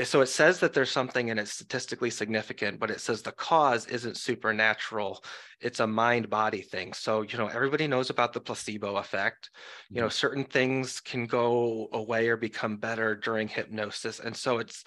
so 0.02 0.20
it 0.20 0.26
says 0.26 0.58
that 0.60 0.72
there's 0.72 0.90
something 0.90 1.30
and 1.30 1.38
it's 1.38 1.52
statistically 1.52 2.10
significant 2.10 2.80
but 2.80 2.90
it 2.90 3.00
says 3.00 3.22
the 3.22 3.32
cause 3.32 3.86
isn't 3.86 4.16
supernatural. 4.16 5.22
It's 5.60 5.80
a 5.80 5.86
mind 5.86 6.28
body 6.28 6.62
thing. 6.62 6.92
So 6.92 7.22
you 7.22 7.38
know 7.38 7.46
everybody 7.46 7.86
knows 7.86 8.10
about 8.10 8.32
the 8.32 8.40
placebo 8.40 8.96
effect. 8.96 9.50
You 9.90 10.00
know 10.00 10.08
mm-hmm. 10.08 10.12
certain 10.12 10.44
things 10.44 11.00
can 11.00 11.26
go 11.26 11.88
away 11.92 12.28
or 12.28 12.36
become 12.36 12.76
better 12.76 13.14
during 13.14 13.48
hypnosis. 13.48 14.20
And 14.20 14.36
so 14.36 14.58
it's 14.58 14.84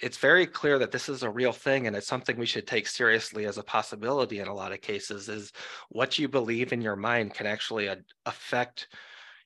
it's 0.00 0.18
very 0.18 0.46
clear 0.46 0.78
that 0.78 0.92
this 0.92 1.08
is 1.08 1.22
a 1.22 1.30
real 1.30 1.52
thing 1.52 1.86
and 1.86 1.94
it's 1.94 2.06
something 2.06 2.36
we 2.38 2.46
should 2.46 2.66
take 2.66 2.86
seriously 2.86 3.44
as 3.44 3.58
a 3.58 3.62
possibility 3.62 4.40
in 4.40 4.48
a 4.48 4.54
lot 4.54 4.72
of 4.72 4.80
cases 4.80 5.28
is 5.28 5.52
what 5.90 6.18
you 6.18 6.28
believe 6.28 6.72
in 6.72 6.80
your 6.80 6.96
mind 6.96 7.34
can 7.34 7.46
actually 7.46 7.90
affect 8.24 8.88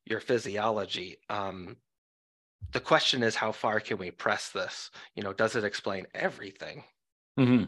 your 0.05 0.21
physiology. 0.21 1.19
Um, 1.29 1.77
the 2.73 2.81
question 2.81 3.23
is 3.23 3.35
how 3.35 3.53
far 3.53 3.81
can 3.81 3.99
we 3.99 4.11
press 4.11 4.51
this? 4.51 4.91
You 5.15 5.23
know 5.23 5.33
does 5.33 5.57
it 5.57 5.65
explain 5.65 6.07
everything? 6.15 6.85
Mm-hmm. 7.39 7.65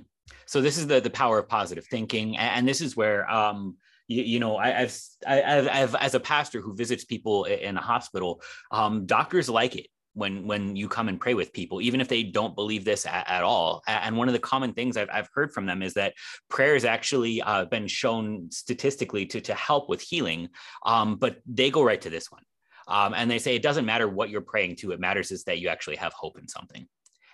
so 0.46 0.60
this 0.60 0.78
is 0.78 0.86
the 0.86 1.00
the 1.00 1.10
power 1.10 1.38
of 1.40 1.48
positive 1.48 1.86
thinking 1.86 2.36
and 2.36 2.68
this 2.68 2.80
is 2.80 2.96
where 2.96 3.28
um 3.28 3.76
you, 4.06 4.22
you 4.22 4.38
know 4.38 4.56
I, 4.56 4.70
have 4.70 4.94
I've, 5.26 5.68
I've 5.68 5.94
as 5.96 6.14
a 6.14 6.20
pastor 6.20 6.60
who 6.60 6.76
visits 6.76 7.04
people 7.04 7.44
in 7.44 7.76
a 7.76 7.80
hospital 7.80 8.40
um 8.70 9.06
doctors 9.06 9.48
like 9.48 9.74
it 9.74 9.88
when 10.14 10.46
when 10.46 10.76
you 10.76 10.88
come 10.88 11.08
and 11.08 11.20
pray 11.20 11.34
with 11.34 11.52
people 11.52 11.80
even 11.80 12.00
if 12.00 12.08
they 12.08 12.22
don't 12.22 12.54
believe 12.54 12.84
this 12.84 13.06
at, 13.06 13.28
at 13.28 13.42
all. 13.42 13.82
And 13.86 14.16
one 14.16 14.28
of 14.28 14.32
the 14.32 14.40
common 14.40 14.72
things 14.72 14.96
I've, 14.96 15.10
I've 15.12 15.28
heard 15.34 15.52
from 15.52 15.66
them 15.66 15.82
is 15.82 15.94
that 15.94 16.14
prayer 16.48 16.74
has 16.74 16.84
actually 16.84 17.42
uh, 17.42 17.66
been 17.66 17.86
shown 17.86 18.50
statistically 18.50 19.26
to 19.26 19.40
to 19.42 19.54
help 19.54 19.88
with 19.88 20.00
healing 20.00 20.48
um, 20.84 21.16
but 21.16 21.38
they 21.44 21.70
go 21.70 21.82
right 21.82 22.00
to 22.00 22.10
this 22.10 22.30
one 22.30 22.42
um, 22.86 23.14
and 23.14 23.30
they 23.30 23.38
say 23.38 23.54
it 23.56 23.62
doesn't 23.62 23.86
matter 23.86 24.08
what 24.08 24.30
you're 24.30 24.40
praying 24.40 24.76
to, 24.76 24.92
it 24.92 25.00
matters 25.00 25.30
is 25.30 25.44
that 25.44 25.58
you 25.58 25.68
actually 25.68 25.96
have 25.96 26.12
hope 26.12 26.38
in 26.38 26.48
something. 26.48 26.86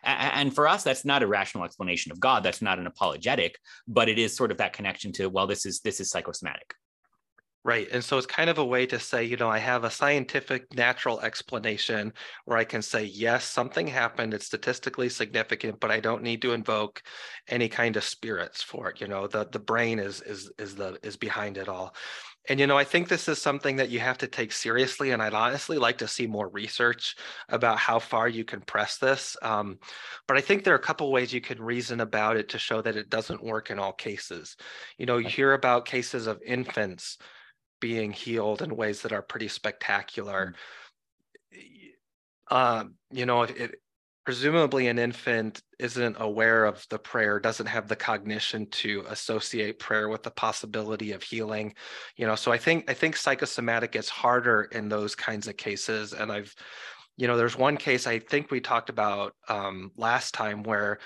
And 0.04 0.52
for 0.52 0.66
us, 0.66 0.82
that's 0.82 1.04
not 1.04 1.22
a 1.22 1.28
rational 1.28 1.64
explanation 1.64 2.10
of 2.10 2.18
God. 2.18 2.42
That's 2.42 2.60
not 2.60 2.80
an 2.80 2.88
apologetic, 2.88 3.56
but 3.86 4.08
it 4.08 4.18
is 4.18 4.34
sort 4.34 4.50
of 4.50 4.58
that 4.58 4.72
connection 4.72 5.12
to, 5.12 5.28
well, 5.28 5.46
this 5.46 5.64
is 5.64 5.80
this 5.80 6.00
is 6.00 6.10
psychosomatic. 6.10 6.74
Right. 7.64 7.86
And 7.92 8.02
so 8.02 8.18
it's 8.18 8.26
kind 8.26 8.50
of 8.50 8.58
a 8.58 8.64
way 8.64 8.86
to 8.86 8.98
say, 8.98 9.22
you 9.22 9.36
know, 9.36 9.48
I 9.48 9.58
have 9.58 9.84
a 9.84 9.90
scientific 9.90 10.74
natural 10.74 11.20
explanation 11.20 12.12
where 12.44 12.58
I 12.58 12.64
can 12.64 12.82
say, 12.82 13.04
yes, 13.04 13.44
something 13.44 13.86
happened. 13.86 14.34
It's 14.34 14.46
statistically 14.46 15.08
significant, 15.08 15.78
but 15.78 15.92
I 15.92 16.00
don't 16.00 16.24
need 16.24 16.42
to 16.42 16.54
invoke 16.54 17.00
any 17.46 17.68
kind 17.68 17.96
of 17.96 18.02
spirits 18.02 18.64
for 18.64 18.90
it. 18.90 19.00
You 19.00 19.06
know, 19.06 19.28
the 19.28 19.46
the 19.46 19.60
brain 19.60 20.00
is 20.00 20.20
is 20.22 20.50
is 20.58 20.74
the 20.74 20.98
is 21.04 21.16
behind 21.16 21.56
it 21.56 21.68
all. 21.68 21.94
And 22.48 22.58
you 22.58 22.66
know, 22.66 22.76
I 22.76 22.84
think 22.84 23.08
this 23.08 23.28
is 23.28 23.40
something 23.40 23.76
that 23.76 23.90
you 23.90 24.00
have 24.00 24.18
to 24.18 24.26
take 24.26 24.50
seriously, 24.50 25.12
and 25.12 25.22
I'd 25.22 25.34
honestly 25.34 25.78
like 25.78 25.98
to 25.98 26.08
see 26.08 26.26
more 26.26 26.48
research 26.48 27.14
about 27.48 27.78
how 27.78 28.00
far 28.00 28.28
you 28.28 28.44
can 28.44 28.60
press 28.62 28.98
this. 28.98 29.36
Um, 29.42 29.78
but 30.26 30.36
I 30.36 30.40
think 30.40 30.64
there 30.64 30.74
are 30.74 30.78
a 30.78 30.82
couple 30.82 31.12
ways 31.12 31.32
you 31.32 31.40
can 31.40 31.62
reason 31.62 32.00
about 32.00 32.36
it 32.36 32.48
to 32.50 32.58
show 32.58 32.82
that 32.82 32.96
it 32.96 33.10
doesn't 33.10 33.44
work 33.44 33.70
in 33.70 33.78
all 33.78 33.92
cases. 33.92 34.56
You 34.98 35.06
know, 35.06 35.18
you 35.18 35.28
hear 35.28 35.52
about 35.52 35.84
cases 35.84 36.26
of 36.26 36.42
infants 36.44 37.18
being 37.80 38.12
healed 38.12 38.62
in 38.62 38.76
ways 38.76 39.02
that 39.02 39.12
are 39.12 39.22
pretty 39.22 39.48
spectacular. 39.48 40.54
Um, 42.50 42.94
you 43.12 43.24
know, 43.24 43.42
it, 43.42 43.76
presumably 44.24 44.86
an 44.86 44.98
infant 44.98 45.62
isn't 45.78 46.16
aware 46.20 46.64
of 46.64 46.86
the 46.90 46.98
prayer 46.98 47.40
doesn't 47.40 47.66
have 47.66 47.88
the 47.88 47.96
cognition 47.96 48.66
to 48.66 49.04
associate 49.08 49.78
prayer 49.78 50.08
with 50.08 50.22
the 50.22 50.30
possibility 50.30 51.12
of 51.12 51.22
healing 51.22 51.74
you 52.16 52.26
know 52.26 52.36
so 52.36 52.52
i 52.52 52.58
think 52.58 52.88
i 52.88 52.94
think 52.94 53.16
psychosomatic 53.16 53.92
gets 53.92 54.08
harder 54.08 54.64
in 54.72 54.88
those 54.88 55.14
kinds 55.14 55.48
of 55.48 55.56
cases. 55.56 56.12
And 56.12 56.30
i've 56.30 56.54
you 57.16 57.26
know 57.26 57.36
there's 57.36 57.58
one 57.58 57.76
case 57.76 58.06
i 58.06 58.18
think 58.18 58.50
we 58.50 58.60
talked 58.60 58.90
about 58.90 59.34
um, 59.48 59.90
last 59.96 60.34
time 60.34 60.62
where 60.62 60.98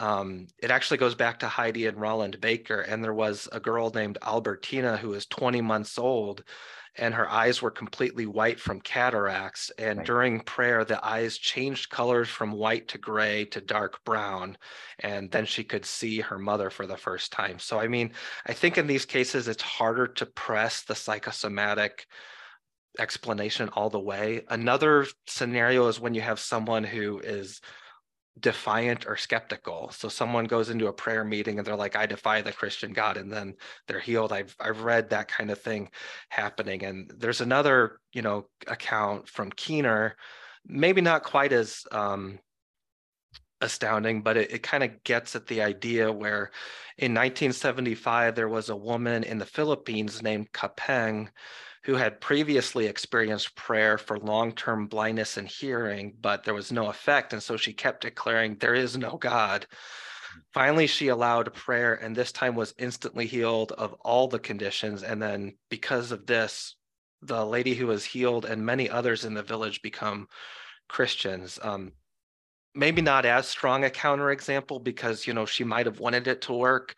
um, 0.00 0.48
it 0.60 0.70
actually 0.70 0.98
goes 0.98 1.14
back 1.14 1.38
to 1.38 1.48
heidi 1.48 1.86
and 1.86 2.00
roland 2.00 2.40
baker. 2.40 2.80
And 2.80 3.02
there 3.02 3.14
was 3.14 3.48
a 3.52 3.60
girl 3.60 3.90
named 3.90 4.18
albertina 4.22 4.96
who 4.96 5.10
was 5.10 5.26
20 5.26 5.60
months 5.60 5.98
old 5.98 6.42
and 6.96 7.14
her 7.14 7.28
eyes 7.28 7.60
were 7.60 7.70
completely 7.70 8.26
white 8.26 8.60
from 8.60 8.80
cataracts. 8.80 9.70
And 9.78 9.98
right. 9.98 10.06
during 10.06 10.40
prayer, 10.40 10.84
the 10.84 11.04
eyes 11.04 11.38
changed 11.38 11.90
colors 11.90 12.28
from 12.28 12.52
white 12.52 12.88
to 12.88 12.98
gray 12.98 13.44
to 13.46 13.60
dark 13.60 14.04
brown. 14.04 14.56
And 15.00 15.30
then 15.30 15.46
she 15.46 15.64
could 15.64 15.84
see 15.84 16.20
her 16.20 16.38
mother 16.38 16.70
for 16.70 16.86
the 16.86 16.96
first 16.96 17.32
time. 17.32 17.58
So, 17.58 17.80
I 17.80 17.88
mean, 17.88 18.12
I 18.46 18.52
think 18.52 18.78
in 18.78 18.86
these 18.86 19.04
cases, 19.04 19.48
it's 19.48 19.62
harder 19.62 20.06
to 20.06 20.26
press 20.26 20.82
the 20.82 20.94
psychosomatic 20.94 22.06
explanation 22.98 23.68
all 23.70 23.90
the 23.90 23.98
way. 23.98 24.42
Another 24.48 25.06
scenario 25.26 25.88
is 25.88 25.98
when 25.98 26.14
you 26.14 26.20
have 26.20 26.38
someone 26.38 26.84
who 26.84 27.18
is 27.18 27.60
defiant 28.40 29.06
or 29.06 29.16
skeptical. 29.16 29.90
So 29.90 30.08
someone 30.08 30.46
goes 30.46 30.70
into 30.70 30.88
a 30.88 30.92
prayer 30.92 31.24
meeting 31.24 31.58
and 31.58 31.66
they're 31.66 31.76
like, 31.76 31.96
I 31.96 32.06
defy 32.06 32.42
the 32.42 32.52
Christian 32.52 32.92
God, 32.92 33.16
and 33.16 33.32
then 33.32 33.54
they're 33.86 34.00
healed. 34.00 34.32
I've 34.32 34.56
I've 34.60 34.82
read 34.82 35.10
that 35.10 35.28
kind 35.28 35.50
of 35.50 35.60
thing 35.60 35.90
happening. 36.28 36.84
And 36.84 37.12
there's 37.16 37.40
another, 37.40 38.00
you 38.12 38.22
know, 38.22 38.46
account 38.66 39.28
from 39.28 39.52
Keener, 39.52 40.16
maybe 40.66 41.00
not 41.00 41.22
quite 41.22 41.52
as 41.52 41.84
um, 41.92 42.38
astounding, 43.60 44.22
but 44.22 44.36
it, 44.36 44.52
it 44.52 44.62
kind 44.62 44.84
of 44.84 45.02
gets 45.04 45.36
at 45.36 45.46
the 45.46 45.62
idea 45.62 46.10
where 46.10 46.50
in 46.98 47.12
1975 47.12 48.34
there 48.34 48.48
was 48.48 48.68
a 48.68 48.76
woman 48.76 49.24
in 49.24 49.38
the 49.38 49.46
Philippines 49.46 50.22
named 50.22 50.52
Kapeng 50.52 51.28
who 51.84 51.94
had 51.94 52.20
previously 52.20 52.86
experienced 52.86 53.54
prayer 53.56 53.98
for 53.98 54.18
long 54.18 54.52
term 54.52 54.86
blindness 54.86 55.36
and 55.36 55.46
hearing, 55.46 56.14
but 56.20 56.44
there 56.44 56.54
was 56.54 56.72
no 56.72 56.88
effect. 56.88 57.32
And 57.32 57.42
so 57.42 57.56
she 57.56 57.72
kept 57.72 58.02
declaring, 58.02 58.56
There 58.56 58.74
is 58.74 58.96
no 58.96 59.16
God. 59.16 59.66
Finally, 60.52 60.86
she 60.88 61.08
allowed 61.08 61.54
prayer 61.54 61.94
and 61.94 62.16
this 62.16 62.32
time 62.32 62.54
was 62.56 62.74
instantly 62.78 63.26
healed 63.26 63.72
of 63.72 63.92
all 64.00 64.26
the 64.26 64.38
conditions. 64.38 65.02
And 65.02 65.22
then, 65.22 65.54
because 65.68 66.10
of 66.10 66.26
this, 66.26 66.74
the 67.22 67.44
lady 67.44 67.74
who 67.74 67.86
was 67.86 68.04
healed 68.04 68.44
and 68.44 68.64
many 68.64 68.90
others 68.90 69.24
in 69.24 69.34
the 69.34 69.42
village 69.42 69.80
become 69.82 70.26
Christians. 70.88 71.58
Um, 71.62 71.92
maybe 72.74 73.02
not 73.02 73.24
as 73.24 73.46
strong 73.46 73.84
a 73.84 73.90
counterexample 73.90 74.82
because 74.82 75.26
you 75.26 75.32
know 75.34 75.46
she 75.46 75.64
might 75.64 75.86
have 75.86 76.00
wanted 76.00 76.26
it 76.26 76.42
to 76.42 76.52
work 76.52 76.94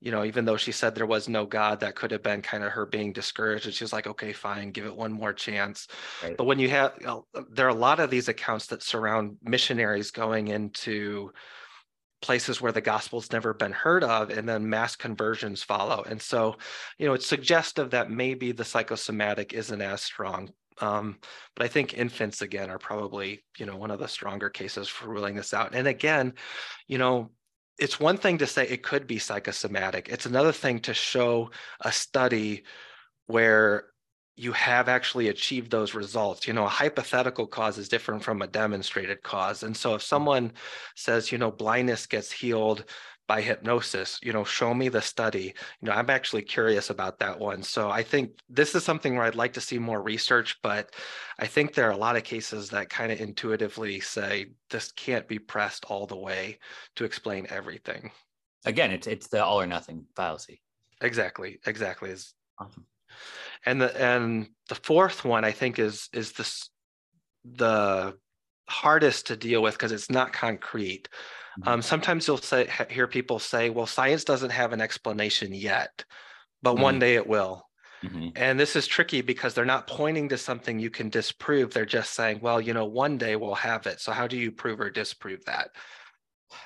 you 0.00 0.10
know, 0.10 0.24
even 0.24 0.44
though 0.44 0.56
she 0.56 0.72
said 0.72 0.94
there 0.94 1.06
was 1.06 1.28
no 1.28 1.44
God, 1.44 1.80
that 1.80 1.94
could 1.94 2.10
have 2.10 2.22
been 2.22 2.40
kind 2.40 2.64
of 2.64 2.72
her 2.72 2.86
being 2.86 3.12
discouraged. 3.12 3.66
And 3.66 3.74
she's 3.74 3.92
like, 3.92 4.06
okay, 4.06 4.32
fine, 4.32 4.70
give 4.70 4.86
it 4.86 4.96
one 4.96 5.12
more 5.12 5.32
chance. 5.32 5.86
Right. 6.22 6.36
But 6.36 6.44
when 6.44 6.58
you 6.58 6.70
have, 6.70 6.94
you 7.00 7.06
know, 7.06 7.26
there 7.50 7.66
are 7.66 7.70
a 7.70 7.74
lot 7.74 8.00
of 8.00 8.10
these 8.10 8.28
accounts 8.28 8.66
that 8.68 8.82
surround 8.82 9.36
missionaries 9.42 10.10
going 10.10 10.48
into 10.48 11.32
places 12.22 12.60
where 12.60 12.72
the 12.72 12.80
gospel's 12.80 13.32
never 13.32 13.54
been 13.54 13.72
heard 13.72 14.04
of, 14.04 14.30
and 14.30 14.48
then 14.48 14.68
mass 14.68 14.96
conversions 14.96 15.62
follow. 15.62 16.02
And 16.02 16.20
so, 16.20 16.56
you 16.98 17.06
know, 17.06 17.14
it's 17.14 17.26
suggestive 17.26 17.90
that 17.90 18.10
maybe 18.10 18.52
the 18.52 18.64
psychosomatic 18.64 19.52
isn't 19.52 19.80
as 19.80 20.02
strong. 20.02 20.50
Um, 20.82 21.18
but 21.56 21.64
I 21.64 21.68
think 21.68 21.92
infants 21.92 22.40
again 22.40 22.70
are 22.70 22.78
probably, 22.78 23.44
you 23.58 23.66
know, 23.66 23.76
one 23.76 23.90
of 23.90 23.98
the 23.98 24.08
stronger 24.08 24.48
cases 24.48 24.88
for 24.88 25.08
ruling 25.08 25.34
this 25.34 25.52
out. 25.52 25.74
And 25.74 25.86
again, 25.86 26.34
you 26.86 26.96
know, 26.96 27.30
it's 27.80 27.98
one 27.98 28.18
thing 28.18 28.38
to 28.38 28.46
say 28.46 28.68
it 28.68 28.82
could 28.82 29.06
be 29.06 29.18
psychosomatic. 29.18 30.08
It's 30.10 30.26
another 30.26 30.52
thing 30.52 30.80
to 30.80 30.94
show 30.94 31.50
a 31.80 31.90
study 31.90 32.64
where 33.26 33.86
you 34.36 34.52
have 34.52 34.88
actually 34.88 35.28
achieved 35.28 35.70
those 35.70 35.94
results. 35.94 36.46
You 36.46 36.52
know, 36.52 36.64
a 36.66 36.68
hypothetical 36.68 37.46
cause 37.46 37.78
is 37.78 37.88
different 37.88 38.22
from 38.22 38.42
a 38.42 38.46
demonstrated 38.46 39.22
cause. 39.22 39.62
And 39.62 39.76
so 39.76 39.94
if 39.94 40.02
hmm. 40.02 40.06
someone 40.06 40.52
says, 40.94 41.32
you 41.32 41.38
know, 41.38 41.50
blindness 41.50 42.06
gets 42.06 42.30
healed 42.30 42.84
by 43.30 43.40
hypnosis 43.40 44.18
you 44.24 44.32
know 44.32 44.42
show 44.42 44.74
me 44.74 44.88
the 44.88 45.00
study. 45.00 45.54
You 45.80 45.86
know 45.86 45.92
i'm 45.92 46.10
actually 46.10 46.42
curious 46.42 46.90
about 46.90 47.20
that 47.20 47.38
one. 47.38 47.62
So 47.62 47.88
i 47.88 48.02
think 48.02 48.24
this 48.48 48.74
is 48.74 48.82
something 48.82 49.14
where 49.14 49.26
i'd 49.26 49.36
like 49.36 49.52
to 49.52 49.60
see 49.60 49.78
more 49.78 50.02
research 50.02 50.58
but 50.64 50.92
i 51.38 51.46
think 51.46 51.66
there 51.72 51.86
are 51.86 51.98
a 51.98 52.04
lot 52.06 52.16
of 52.16 52.24
cases 52.24 52.70
that 52.70 52.90
kind 52.90 53.12
of 53.12 53.20
intuitively 53.20 54.00
say 54.00 54.32
this 54.68 54.90
can't 54.90 55.28
be 55.28 55.38
pressed 55.38 55.84
all 55.84 56.06
the 56.08 56.22
way 56.28 56.58
to 56.96 57.04
explain 57.04 57.46
everything. 57.50 58.10
Again 58.64 58.90
it's 58.90 59.06
it's 59.06 59.28
the 59.28 59.44
all 59.44 59.60
or 59.60 59.68
nothing 59.68 60.06
fallacy. 60.16 60.60
Exactly 61.00 61.60
exactly. 61.72 62.10
Is 62.10 62.34
awesome. 62.58 62.86
And 63.64 63.80
the 63.80 63.90
and 64.12 64.48
the 64.68 64.80
fourth 64.88 65.24
one 65.24 65.44
i 65.44 65.52
think 65.52 65.78
is 65.78 66.08
is 66.12 66.32
this 66.32 66.68
the 67.44 68.16
hardest 68.68 69.26
to 69.28 69.36
deal 69.36 69.62
with 69.62 69.74
because 69.74 69.92
it's 69.92 70.10
not 70.10 70.32
concrete. 70.32 71.08
Um, 71.66 71.82
sometimes 71.82 72.26
you'll 72.26 72.38
say, 72.38 72.68
hear 72.90 73.06
people 73.06 73.38
say, 73.38 73.70
well, 73.70 73.86
science 73.86 74.24
doesn't 74.24 74.50
have 74.50 74.72
an 74.72 74.80
explanation 74.80 75.52
yet, 75.52 76.04
but 76.62 76.74
mm-hmm. 76.74 76.82
one 76.82 76.98
day 76.98 77.16
it 77.16 77.26
will. 77.26 77.66
Mm-hmm. 78.02 78.28
And 78.36 78.58
this 78.58 78.76
is 78.76 78.86
tricky 78.86 79.20
because 79.20 79.52
they're 79.52 79.64
not 79.64 79.86
pointing 79.86 80.28
to 80.30 80.38
something 80.38 80.78
you 80.78 80.90
can 80.90 81.10
disprove. 81.10 81.72
They're 81.72 81.84
just 81.84 82.14
saying, 82.14 82.40
well, 82.40 82.60
you 82.60 82.72
know, 82.72 82.86
one 82.86 83.18
day 83.18 83.36
we'll 83.36 83.54
have 83.54 83.86
it. 83.86 84.00
So 84.00 84.12
how 84.12 84.26
do 84.26 84.38
you 84.38 84.50
prove 84.50 84.80
or 84.80 84.90
disprove 84.90 85.44
that? 85.44 85.70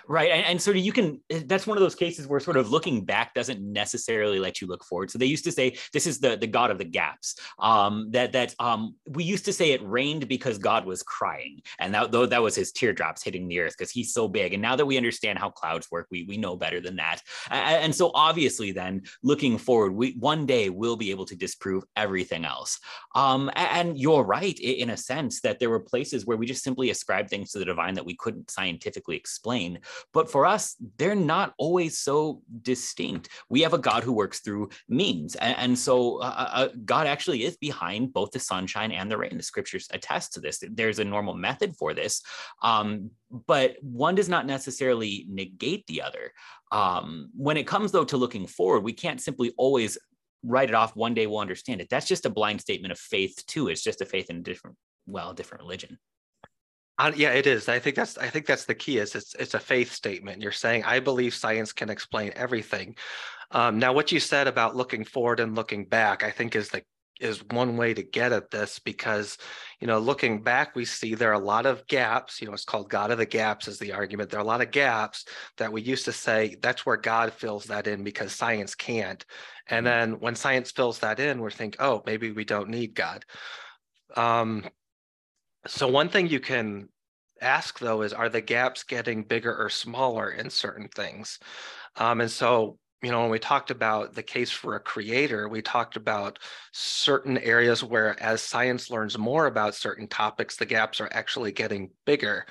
Right. 0.09 0.31
And, 0.31 0.47
and 0.47 0.63
sort 0.63 0.77
of 0.77 0.85
you 0.85 0.93
can, 0.93 1.21
eh, 1.31 1.43
that's 1.47 1.67
one 1.67 1.77
of 1.77 1.83
those 1.83 1.95
cases 1.95 2.27
where 2.27 2.41
sort 2.41 2.57
of 2.57 2.71
looking 2.71 3.05
back 3.05 3.35
doesn't 3.35 3.61
necessarily 3.61 4.39
let 4.39 4.61
you 4.61 4.67
look 4.67 4.85
forward. 4.85 5.11
So 5.11 5.19
they 5.19 5.27
used 5.27 5.45
to 5.45 5.53
say, 5.53 5.77
this 5.93 6.07
is 6.07 6.21
the, 6.21 6.37
the 6.37 6.47
God 6.47 6.71
of 6.71 6.79
the 6.79 6.85
gaps. 6.85 7.37
Um, 7.59 8.11
that, 8.11 8.33
that 8.33 8.55
um, 8.59 8.95
we 9.09 9.25
used 9.25 9.45
to 9.47 9.53
say 9.53 9.73
it 9.73 9.87
rained 9.87 10.29
because 10.29 10.59
God 10.59 10.85
was 10.87 11.03
crying. 11.03 11.61
And 11.79 11.95
that, 11.95 12.13
though 12.13 12.27
that 12.27 12.43
was 12.43 12.55
his 12.55 12.73
teardrops 12.73 13.23
hitting 13.23 13.49
the 13.49 13.61
earth 13.61 13.75
because 13.77 13.91
he's 13.91 14.13
so 14.13 14.29
big. 14.29 14.53
And 14.53 14.63
now 14.63 14.77
that 14.77 14.87
we 14.87 14.97
understand 14.97 15.39
how 15.39 15.51
clouds 15.51 15.91
work, 15.91 16.07
we, 16.11 16.25
we 16.25 16.37
know 16.37 16.57
better 16.57 16.81
than 16.81 16.97
that. 16.97 17.21
And, 17.51 17.85
and 17.85 17.95
so 17.95 18.11
obviously 18.15 18.73
then 18.73 19.03
looking 19.23 19.59
forward, 19.59 19.95
we 19.95 20.13
one 20.19 20.47
day 20.47 20.71
we'll 20.71 20.97
be 20.97 21.11
able 21.11 21.25
to 21.27 21.37
disprove 21.37 21.85
everything 21.97 22.45
else. 22.45 22.79
Um, 23.15 23.51
and 23.57 23.99
you're 23.99 24.25
right 24.25 24.59
in 24.59 24.91
a 24.91 24.97
sense 24.97 25.41
that 25.41 25.59
there 25.59 25.71
were 25.71 25.81
places 25.81 26.27
where 26.27 26.37
we 26.37 26.47
just 26.47 26.65
simply 26.65 26.91
ascribed 26.91 27.31
things 27.31 27.53
to 27.53 27.59
the 27.59 27.65
divine 27.65 27.95
that 27.95 28.07
we 28.07 28.17
couldn't 28.17 28.51
scientifically 28.51 29.17
explain 29.17 29.74
but 30.13 30.31
for 30.31 30.47
us, 30.47 30.77
they're 30.99 31.15
not 31.15 31.55
always 31.59 31.99
so 31.99 32.43
distinct. 32.63 33.29
We 33.49 33.63
have 33.63 33.75
a 33.75 33.79
God 33.79 34.05
who 34.05 34.13
works 34.13 34.41
through 34.41 34.71
means. 34.89 35.35
And, 35.37 35.57
and 35.59 35.79
so 35.79 36.19
uh, 36.19 36.25
uh, 36.25 36.51
uh, 36.53 36.69
God 36.85 37.07
actually 37.07 37.45
is 37.45 37.57
behind 37.57 38.13
both 38.13 38.31
the 38.31 38.39
sunshine 38.39 38.93
and 38.93 39.11
the 39.11 39.19
rain. 39.19 39.37
The 39.37 39.43
scriptures 39.43 39.89
attest 39.93 40.33
to 40.35 40.41
this. 40.41 40.63
There's 40.71 40.99
a 40.99 41.05
normal 41.05 41.35
method 41.35 41.77
for 41.77 41.95
this. 41.95 42.23
Um, 42.63 43.11
but 43.47 43.77
one 43.81 44.15
does 44.15 44.29
not 44.29 44.47
necessarily 44.47 45.27
negate 45.29 45.87
the 45.87 46.03
other. 46.03 46.33
Um, 46.73 47.31
when 47.37 47.57
it 47.57 47.67
comes, 47.67 47.93
though, 47.93 48.05
to 48.05 48.17
looking 48.17 48.47
forward, 48.47 48.81
we 48.85 48.93
can't 48.93 49.21
simply 49.21 49.53
always 49.57 49.99
write 50.45 50.69
it 50.69 50.75
off 50.75 50.95
one 50.95 51.15
day 51.15 51.27
we'll 51.27 51.39
understand 51.39 51.81
it 51.81 51.89
that's 51.89 52.07
just 52.07 52.27
a 52.27 52.31
blind 52.31 52.61
statement 52.61 52.93
of 52.93 52.99
faith 52.99 53.43
too 53.47 53.69
it's 53.69 53.83
just 53.83 54.03
a 54.03 54.05
faith 54.05 54.29
in 54.29 54.37
a 54.37 54.43
different 54.43 54.77
well 55.07 55.33
different 55.33 55.63
religion 55.63 55.99
uh, 56.99 57.13
yeah, 57.17 57.31
it 57.31 57.47
is. 57.47 57.69
I 57.69 57.79
think 57.79 57.97
that's 57.97 58.19
I 58.19 58.29
think 58.29 58.47
that's 58.47 58.67
the 58.67 58.75
key. 58.75 58.99
Is 58.99 59.15
it's 59.15 59.35
it's 59.35 59.55
a 59.55 59.61
faith 59.61 59.93
statement. 59.93 60.41
You're 60.41 60.53
saying 60.53 60.85
I 60.85 61.01
believe 61.01 61.35
science 61.35 61.73
can 61.73 61.91
explain 61.91 62.33
everything. 62.37 62.97
Um, 63.51 63.79
now, 63.79 63.93
what 63.93 64.13
you 64.13 64.21
said 64.21 64.47
about 64.47 64.77
looking 64.77 65.05
forward 65.05 65.41
and 65.41 65.55
looking 65.55 65.87
back, 65.87 66.23
I 66.23 66.31
think 66.31 66.57
is 66.57 66.69
the 66.69 66.83
is 67.21 67.45
one 67.51 67.77
way 67.77 67.95
to 67.95 68.03
get 68.03 68.33
at 68.33 68.51
this 68.51 68.81
because 68.81 69.39
you 69.81 69.87
know 69.87 69.99
looking 69.99 70.43
back 70.43 70.75
we 70.75 70.85
see 70.85 71.15
there 71.15 71.31
are 71.31 71.35
a 71.35 71.39
lot 71.39 71.65
of 71.65 71.87
gaps 71.87 72.41
you 72.41 72.47
know 72.47 72.53
it's 72.53 72.65
called 72.65 72.91
god 72.91 73.13
of 73.13 73.19
the 73.19 73.27
gaps 73.27 73.69
is 73.69 73.79
the 73.79 73.93
argument 73.93 74.29
there 74.29 74.41
are 74.41 74.43
a 74.43 74.47
lot 74.47 74.61
of 74.61 74.73
gaps 74.73 75.25
that 75.57 75.73
we 75.73 75.81
used 75.81 76.05
to 76.05 76.13
say 76.13 76.57
that's 76.61 76.85
where 76.85 76.97
god 76.97 77.33
fills 77.33 77.67
that 77.67 77.87
in 77.87 78.03
because 78.03 78.33
science 78.33 78.75
can't 78.75 79.25
and 79.69 79.87
mm-hmm. 79.87 80.11
then 80.11 80.21
when 80.21 80.35
science 80.35 80.73
fills 80.73 80.99
that 80.99 81.21
in 81.21 81.41
we're 81.41 81.51
think 81.51 81.77
oh 81.79 82.03
maybe 82.05 82.33
we 82.33 82.45
don't 82.45 82.69
need 82.69 82.95
god 82.95 83.25
um, 84.17 84.65
so 85.67 85.89
one 85.89 86.09
thing 86.09 86.29
you 86.29 86.41
can 86.41 86.89
ask 87.41 87.79
though 87.79 88.03
is, 88.03 88.13
are 88.13 88.29
the 88.29 88.41
gaps 88.41 88.83
getting 88.85 89.23
bigger 89.23 89.55
or 89.55 89.69
smaller 89.71 90.31
in 90.31 90.51
certain 90.51 90.89
things? 90.89 91.39
Um, 91.97 92.21
and 92.21 92.31
so, 92.31 92.79
you 93.03 93.11
know, 93.11 93.21
when 93.21 93.31
we 93.31 93.39
talked 93.39 93.71
about 93.71 94.15
the 94.15 94.23
case 94.23 94.51
for 94.51 94.77
a 94.77 94.81
creator, 94.81 95.49
we 95.49 95.61
talked 95.61 95.97
about 95.97 96.39
certain 96.73 97.37
areas 97.39 97.85
where 97.85 98.21
as 98.23 98.41
science 98.41 98.91
learns 98.91 99.19
more 99.19 99.47
about 99.47 99.75
certain 99.75 100.09
topics, 100.09 100.57
the 100.57 100.67
gaps 100.67 101.01
are 101.01 101.11
actually 101.13 101.53
getting 101.53 101.91
bigger. 102.07 102.47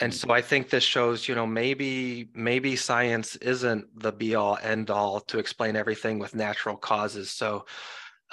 And 0.00 0.12
mm. 0.12 0.16
so 0.16 0.32
I 0.32 0.40
think 0.40 0.70
this 0.70 0.84
shows, 0.84 1.28
you 1.28 1.34
know, 1.34 1.46
maybe 1.46 2.30
maybe 2.34 2.76
science 2.76 3.36
isn't 3.36 3.84
the 4.00 4.12
be 4.12 4.34
all 4.34 4.58
end 4.62 4.90
all 4.90 5.20
to 5.20 5.38
explain 5.38 5.76
everything 5.76 6.18
with 6.18 6.34
natural 6.34 6.76
causes. 6.76 7.30
So 7.30 7.66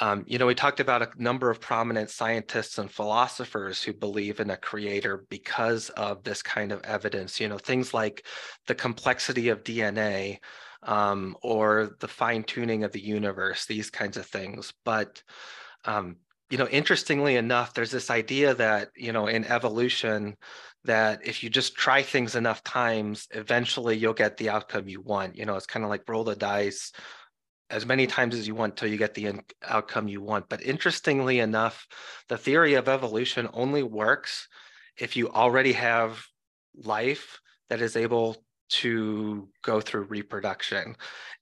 um, 0.02 0.24
you 0.28 0.40
know, 0.40 0.48
we 0.48 0.56
talked 0.56 0.80
about 0.80 1.04
a 1.04 1.10
number 1.22 1.52
of 1.52 1.62
prominent 1.62 2.10
scientists 2.10 2.80
and 2.80 2.92
philosophers 2.92 3.84
who 3.84 3.94
believe 3.94 4.40
in 4.40 4.50
a 4.50 4.58
creator 4.58 5.26
because 5.30 5.90
of 5.92 6.24
this 6.24 6.42
kind 6.42 6.72
of 6.72 6.84
evidence. 6.84 7.40
You 7.40 7.48
know, 7.48 7.60
things 7.60 7.94
like 7.94 8.26
the 8.66 8.74
complexity 8.74 9.50
of 9.50 9.64
DNA, 9.64 10.40
um, 10.84 11.38
or 11.44 11.96
the 12.00 12.08
fine 12.08 12.44
tuning 12.44 12.84
of 12.84 12.92
the 12.92 13.00
universe, 13.00 13.68
these 13.68 13.92
kinds 13.92 14.18
of 14.18 14.26
things. 14.26 14.74
But, 14.84 15.22
um, 15.86 16.18
you 16.50 16.58
know, 16.58 16.68
interestingly 16.68 17.36
enough, 17.36 17.76
there's 17.76 17.92
this 17.92 18.10
idea 18.10 18.56
that, 18.56 18.90
you 18.96 19.14
know, 19.14 19.28
in 19.28 19.46
evolution, 19.46 20.36
that 20.84 21.26
if 21.26 21.44
you 21.44 21.50
just 21.52 21.76
try 21.76 22.02
things 22.02 22.36
enough 22.36 22.64
times, 22.64 23.28
eventually 23.32 23.96
you'll 23.96 24.14
get 24.14 24.38
the 24.38 24.50
outcome 24.50 24.90
you 24.90 25.00
want. 25.00 25.36
You 25.36 25.46
know, 25.46 25.56
it's 25.56 25.68
kind 25.68 25.86
of 25.86 25.92
like 25.92 26.10
roll 26.10 26.24
the 26.24 26.36
dice 26.36 26.92
as 27.72 27.86
many 27.86 28.06
times 28.06 28.36
as 28.36 28.48
you 28.48 28.54
want 28.54 28.76
till 28.76 28.90
you 28.90 28.98
get 28.98 29.14
the 29.14 29.28
in- 29.28 29.44
outcome 29.68 30.08
you 30.08 30.22
want. 30.22 30.50
But 30.50 30.62
interestingly 30.62 31.40
enough, 31.40 31.88
the 32.28 32.38
theory 32.38 32.76
of 32.76 32.90
evolution 32.90 33.48
only 33.54 33.82
works 33.82 34.48
if 34.98 35.16
you 35.16 35.30
already 35.30 35.74
have 35.74 36.24
life 36.76 37.40
that 37.70 37.82
is 37.82 37.96
able 37.96 38.44
to 38.70 39.50
go 39.64 39.82
through 39.82 40.04
reproduction. 40.04 40.96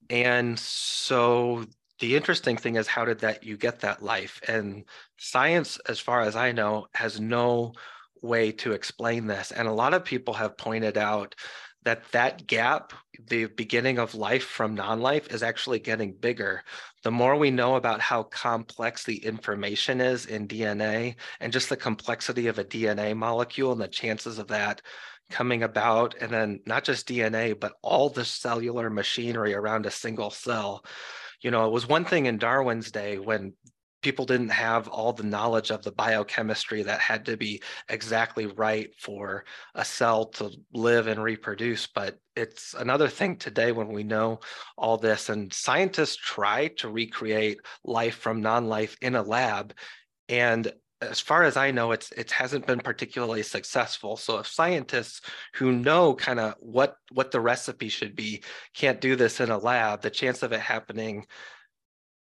And 0.10 0.58
so 0.58 1.66
the 2.00 2.16
interesting 2.16 2.58
thing 2.58 2.76
is 2.76 2.88
how 2.88 3.06
did 3.06 3.20
that 3.20 3.44
you 3.44 3.58
get 3.58 3.82
that 3.82 4.02
life? 4.02 4.40
And 4.48 4.86
science, 5.18 5.80
as 5.88 6.00
far 6.00 6.22
as 6.22 6.36
I 6.36 6.52
know, 6.52 6.88
has 6.94 7.20
no 7.20 7.74
way 8.22 8.52
to 8.52 8.74
explain 8.74 9.28
this. 9.28 9.52
And 9.52 9.68
a 9.68 9.74
lot 9.74 9.94
of 9.94 10.06
people 10.06 10.34
have 10.34 10.58
pointed 10.58 10.98
out 10.98 11.36
that 11.84 12.04
that 12.12 12.46
gap, 12.48 12.94
the 13.28 13.46
beginning 13.46 14.00
of 14.00 14.16
life 14.16 14.44
from 14.44 14.76
non-life 14.76 15.34
is 15.34 15.44
actually 15.44 15.80
getting 15.80 16.14
bigger. 16.14 16.64
The 17.04 17.12
more 17.12 17.36
we 17.36 17.52
know 17.52 17.76
about 17.76 18.02
how 18.02 18.24
complex 18.24 19.04
the 19.04 19.24
information 19.24 20.02
is 20.02 20.26
in 20.26 20.48
DNA 20.48 21.16
and 21.40 21.54
just 21.54 21.70
the 21.70 21.78
complexity 21.78 22.48
of 22.48 22.60
a 22.60 22.66
DNA 22.66 23.16
molecule 23.16 23.72
and 23.72 23.82
the 23.82 23.88
chances 23.88 24.40
of 24.40 24.48
that 24.48 24.82
coming 25.30 25.64
about 25.64 26.16
and 26.20 26.32
then 26.32 26.60
not 26.66 26.84
just 26.84 27.08
dna 27.08 27.58
but 27.58 27.74
all 27.82 28.10
the 28.10 28.26
cellular 28.26 28.90
machinery 28.90 29.54
around 29.54 29.86
a 29.86 29.92
single 29.92 30.30
cell 30.30 30.84
you 31.42 31.52
know 31.52 31.68
it 31.68 31.72
was 31.72 31.88
one 31.88 32.04
thing 32.04 32.26
in 32.26 32.38
darwin's 32.38 32.92
day 32.92 33.18
when 33.20 33.54
people 34.02 34.26
didn't 34.26 34.50
have 34.50 34.88
all 34.88 35.14
the 35.14 35.24
knowledge 35.24 35.72
of 35.72 35.84
the 35.84 35.92
biochemistry 35.92 36.84
that 36.84 37.00
had 37.00 37.26
to 37.26 37.38
be 37.38 37.62
exactly 37.90 38.46
right 38.46 38.90
for 38.98 39.46
a 39.76 39.84
cell 39.84 40.26
to 40.26 40.52
live 40.74 41.08
and 41.08 41.22
reproduce 41.22 41.88
but 41.88 42.18
it's 42.36 42.74
another 42.74 43.08
thing 43.08 43.36
today 43.36 43.72
when 43.72 43.90
we 43.90 44.04
know 44.04 44.40
all 44.78 44.98
this 44.98 45.30
and 45.30 45.54
scientists 45.54 46.16
try 46.16 46.68
to 46.68 46.90
recreate 46.90 47.60
life 47.84 48.16
from 48.16 48.42
non-life 48.42 48.96
in 49.02 49.16
a 49.16 49.24
lab 49.24 49.74
and 50.30 50.72
as 51.02 51.20
far 51.20 51.44
as 51.44 51.56
I 51.56 51.72
know, 51.72 51.92
it's 51.92 52.12
it 52.12 52.32
hasn't 52.32 52.68
been 52.68 52.80
particularly 52.80 53.44
successful. 53.44 54.18
So 54.18 54.40
if 54.40 54.48
scientists 54.48 55.22
who 55.54 55.72
know 55.72 56.14
kind 56.14 56.40
of 56.40 56.56
what 56.60 56.96
what 57.12 57.32
the 57.32 57.40
recipe 57.40 57.90
should 57.90 58.16
be 58.16 58.44
can't 58.74 59.00
do 59.00 59.16
this 59.16 59.40
in 59.40 59.50
a 59.50 59.58
lab, 59.58 60.02
the 60.02 60.10
chance 60.10 60.44
of 60.44 60.52
it 60.52 60.60
happening 60.60 61.26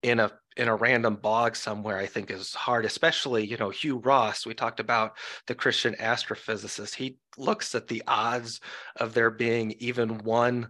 in 0.03 0.21
a 0.21 0.31
in 0.57 0.69
a 0.69 0.75
random 0.75 1.17
bog 1.17 1.55
somewhere, 1.57 1.97
I 1.97 2.07
think 2.07 2.31
is 2.31 2.55
hard, 2.55 2.85
especially, 2.85 3.47
you 3.47 3.57
know, 3.57 3.71
Hugh 3.71 3.99
Ross, 3.99 4.45
we 4.45 4.55
talked 4.55 4.81
about 4.81 5.17
the 5.47 5.55
Christian 5.55 5.95
astrophysicist. 5.95 6.95
He 6.95 7.19
looks 7.39 7.75
at 7.75 7.89
the 7.89 8.03
odds 8.07 8.61
of 8.97 9.15
there 9.15 9.31
being 9.31 9.73
even 9.79 10.19
one 10.19 10.69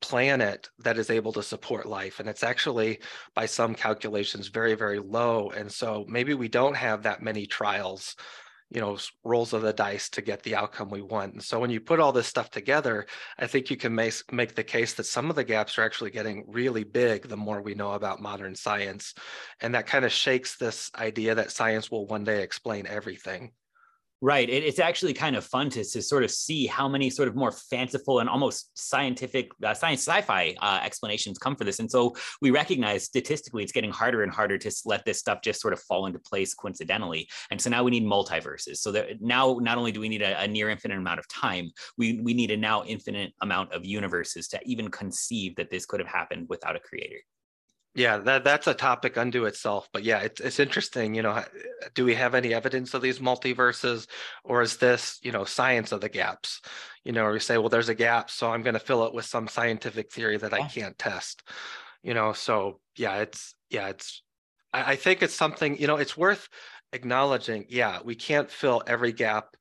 planet 0.00 0.68
that 0.78 0.98
is 0.98 1.08
able 1.08 1.32
to 1.32 1.42
support 1.42 1.86
life. 1.86 2.20
And 2.20 2.28
it's 2.28 2.42
actually, 2.42 3.00
by 3.34 3.46
some 3.46 3.74
calculations, 3.74 4.48
very, 4.48 4.74
very 4.74 4.98
low. 4.98 5.50
And 5.50 5.72
so 5.72 6.04
maybe 6.08 6.34
we 6.34 6.48
don't 6.48 6.76
have 6.76 7.02
that 7.04 7.22
many 7.22 7.46
trials, 7.46 8.16
you 8.70 8.80
know, 8.80 8.98
rolls 9.22 9.52
of 9.52 9.62
the 9.62 9.72
dice 9.72 10.08
to 10.10 10.22
get 10.22 10.42
the 10.42 10.56
outcome 10.56 10.90
we 10.90 11.02
want. 11.02 11.34
And 11.34 11.42
so 11.42 11.60
when 11.60 11.70
you 11.70 11.80
put 11.80 12.00
all 12.00 12.12
this 12.12 12.26
stuff 12.26 12.50
together, 12.50 13.06
I 13.38 13.46
think 13.46 13.70
you 13.70 13.76
can 13.76 13.94
make, 13.94 14.14
make 14.32 14.54
the 14.54 14.64
case 14.64 14.94
that 14.94 15.04
some 15.04 15.30
of 15.30 15.36
the 15.36 15.44
gaps 15.44 15.78
are 15.78 15.84
actually 15.84 16.10
getting 16.10 16.44
really 16.48 16.84
big 16.84 17.28
the 17.28 17.36
more 17.36 17.62
we 17.62 17.74
know 17.74 17.92
about 17.92 18.20
modern 18.20 18.54
science. 18.54 19.14
And 19.60 19.74
that 19.74 19.86
kind 19.86 20.04
of 20.04 20.12
shakes 20.12 20.56
this 20.56 20.90
idea 20.96 21.34
that 21.34 21.52
science 21.52 21.90
will 21.90 22.06
one 22.06 22.24
day 22.24 22.42
explain 22.42 22.86
everything. 22.86 23.52
Right. 24.24 24.48
It, 24.48 24.64
it's 24.64 24.78
actually 24.78 25.12
kind 25.12 25.36
of 25.36 25.44
fun 25.44 25.68
to, 25.68 25.84
to 25.84 26.00
sort 26.00 26.24
of 26.24 26.30
see 26.30 26.66
how 26.66 26.88
many 26.88 27.10
sort 27.10 27.28
of 27.28 27.36
more 27.36 27.52
fanciful 27.52 28.20
and 28.20 28.28
almost 28.30 28.70
scientific, 28.72 29.50
uh, 29.62 29.74
science 29.74 30.00
sci-fi 30.00 30.54
uh, 30.62 30.80
explanations 30.82 31.36
come 31.36 31.54
for 31.54 31.64
this. 31.64 31.78
And 31.78 31.90
so 31.90 32.16
we 32.40 32.50
recognize 32.50 33.04
statistically 33.04 33.62
it's 33.62 33.70
getting 33.70 33.92
harder 33.92 34.22
and 34.22 34.32
harder 34.32 34.56
to 34.56 34.74
let 34.86 35.04
this 35.04 35.18
stuff 35.18 35.42
just 35.42 35.60
sort 35.60 35.74
of 35.74 35.80
fall 35.80 36.06
into 36.06 36.18
place 36.18 36.54
coincidentally. 36.54 37.28
And 37.50 37.60
so 37.60 37.68
now 37.68 37.84
we 37.84 37.90
need 37.90 38.04
multiverses. 38.04 38.78
So 38.78 38.92
that 38.92 39.20
now 39.20 39.58
not 39.60 39.76
only 39.76 39.92
do 39.92 40.00
we 40.00 40.08
need 40.08 40.22
a, 40.22 40.40
a 40.40 40.48
near 40.48 40.70
infinite 40.70 40.96
amount 40.96 41.18
of 41.18 41.28
time, 41.28 41.70
we, 41.98 42.18
we 42.22 42.32
need 42.32 42.50
a 42.50 42.56
now 42.56 42.82
infinite 42.84 43.34
amount 43.42 43.74
of 43.74 43.84
universes 43.84 44.48
to 44.48 44.60
even 44.64 44.90
conceive 44.90 45.54
that 45.56 45.68
this 45.68 45.84
could 45.84 46.00
have 46.00 46.08
happened 46.08 46.46
without 46.48 46.76
a 46.76 46.80
creator. 46.80 47.18
Yeah, 47.96 48.18
that 48.18 48.42
that's 48.42 48.66
a 48.66 48.74
topic 48.74 49.16
unto 49.16 49.44
itself. 49.44 49.88
But 49.92 50.02
yeah, 50.02 50.18
it's 50.20 50.40
it's 50.40 50.58
interesting. 50.58 51.14
You 51.14 51.22
know, 51.22 51.44
do 51.94 52.04
we 52.04 52.14
have 52.16 52.34
any 52.34 52.52
evidence 52.52 52.92
of 52.92 53.02
these 53.02 53.20
multiverses, 53.20 54.08
or 54.42 54.62
is 54.62 54.78
this 54.78 55.20
you 55.22 55.30
know 55.30 55.44
science 55.44 55.92
of 55.92 56.00
the 56.00 56.08
gaps? 56.08 56.60
You 57.04 57.12
know, 57.12 57.24
or 57.24 57.32
we 57.32 57.38
say, 57.40 57.56
well, 57.58 57.68
there's 57.68 57.88
a 57.88 57.94
gap, 57.94 58.30
so 58.30 58.50
I'm 58.50 58.62
going 58.62 58.74
to 58.74 58.80
fill 58.80 59.04
it 59.06 59.14
with 59.14 59.26
some 59.26 59.46
scientific 59.46 60.10
theory 60.12 60.36
that 60.38 60.52
I 60.52 60.66
can't 60.66 60.98
test. 60.98 61.42
You 62.02 62.14
know, 62.14 62.32
so 62.32 62.80
yeah, 62.96 63.18
it's 63.18 63.54
yeah, 63.70 63.88
it's. 63.88 64.22
I, 64.72 64.92
I 64.92 64.96
think 64.96 65.22
it's 65.22 65.34
something. 65.34 65.78
You 65.78 65.86
know, 65.86 65.96
it's 65.96 66.16
worth 66.16 66.48
acknowledging. 66.92 67.66
Yeah, 67.68 68.00
we 68.04 68.16
can't 68.16 68.50
fill 68.50 68.82
every 68.88 69.12
gap 69.12 69.56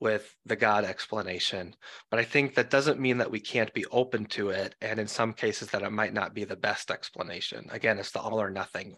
with 0.00 0.34
the 0.44 0.56
God 0.56 0.84
explanation. 0.84 1.74
But 2.10 2.20
I 2.20 2.24
think 2.24 2.54
that 2.54 2.70
doesn't 2.70 3.00
mean 3.00 3.18
that 3.18 3.30
we 3.30 3.40
can't 3.40 3.72
be 3.72 3.86
open 3.86 4.26
to 4.26 4.50
it. 4.50 4.74
And 4.80 4.98
in 4.98 5.06
some 5.06 5.32
cases, 5.32 5.68
that 5.70 5.82
it 5.82 5.90
might 5.90 6.12
not 6.12 6.34
be 6.34 6.44
the 6.44 6.56
best 6.56 6.90
explanation. 6.90 7.68
Again, 7.70 7.98
it's 7.98 8.10
the 8.10 8.20
all 8.20 8.40
or 8.40 8.50
nothing. 8.50 8.96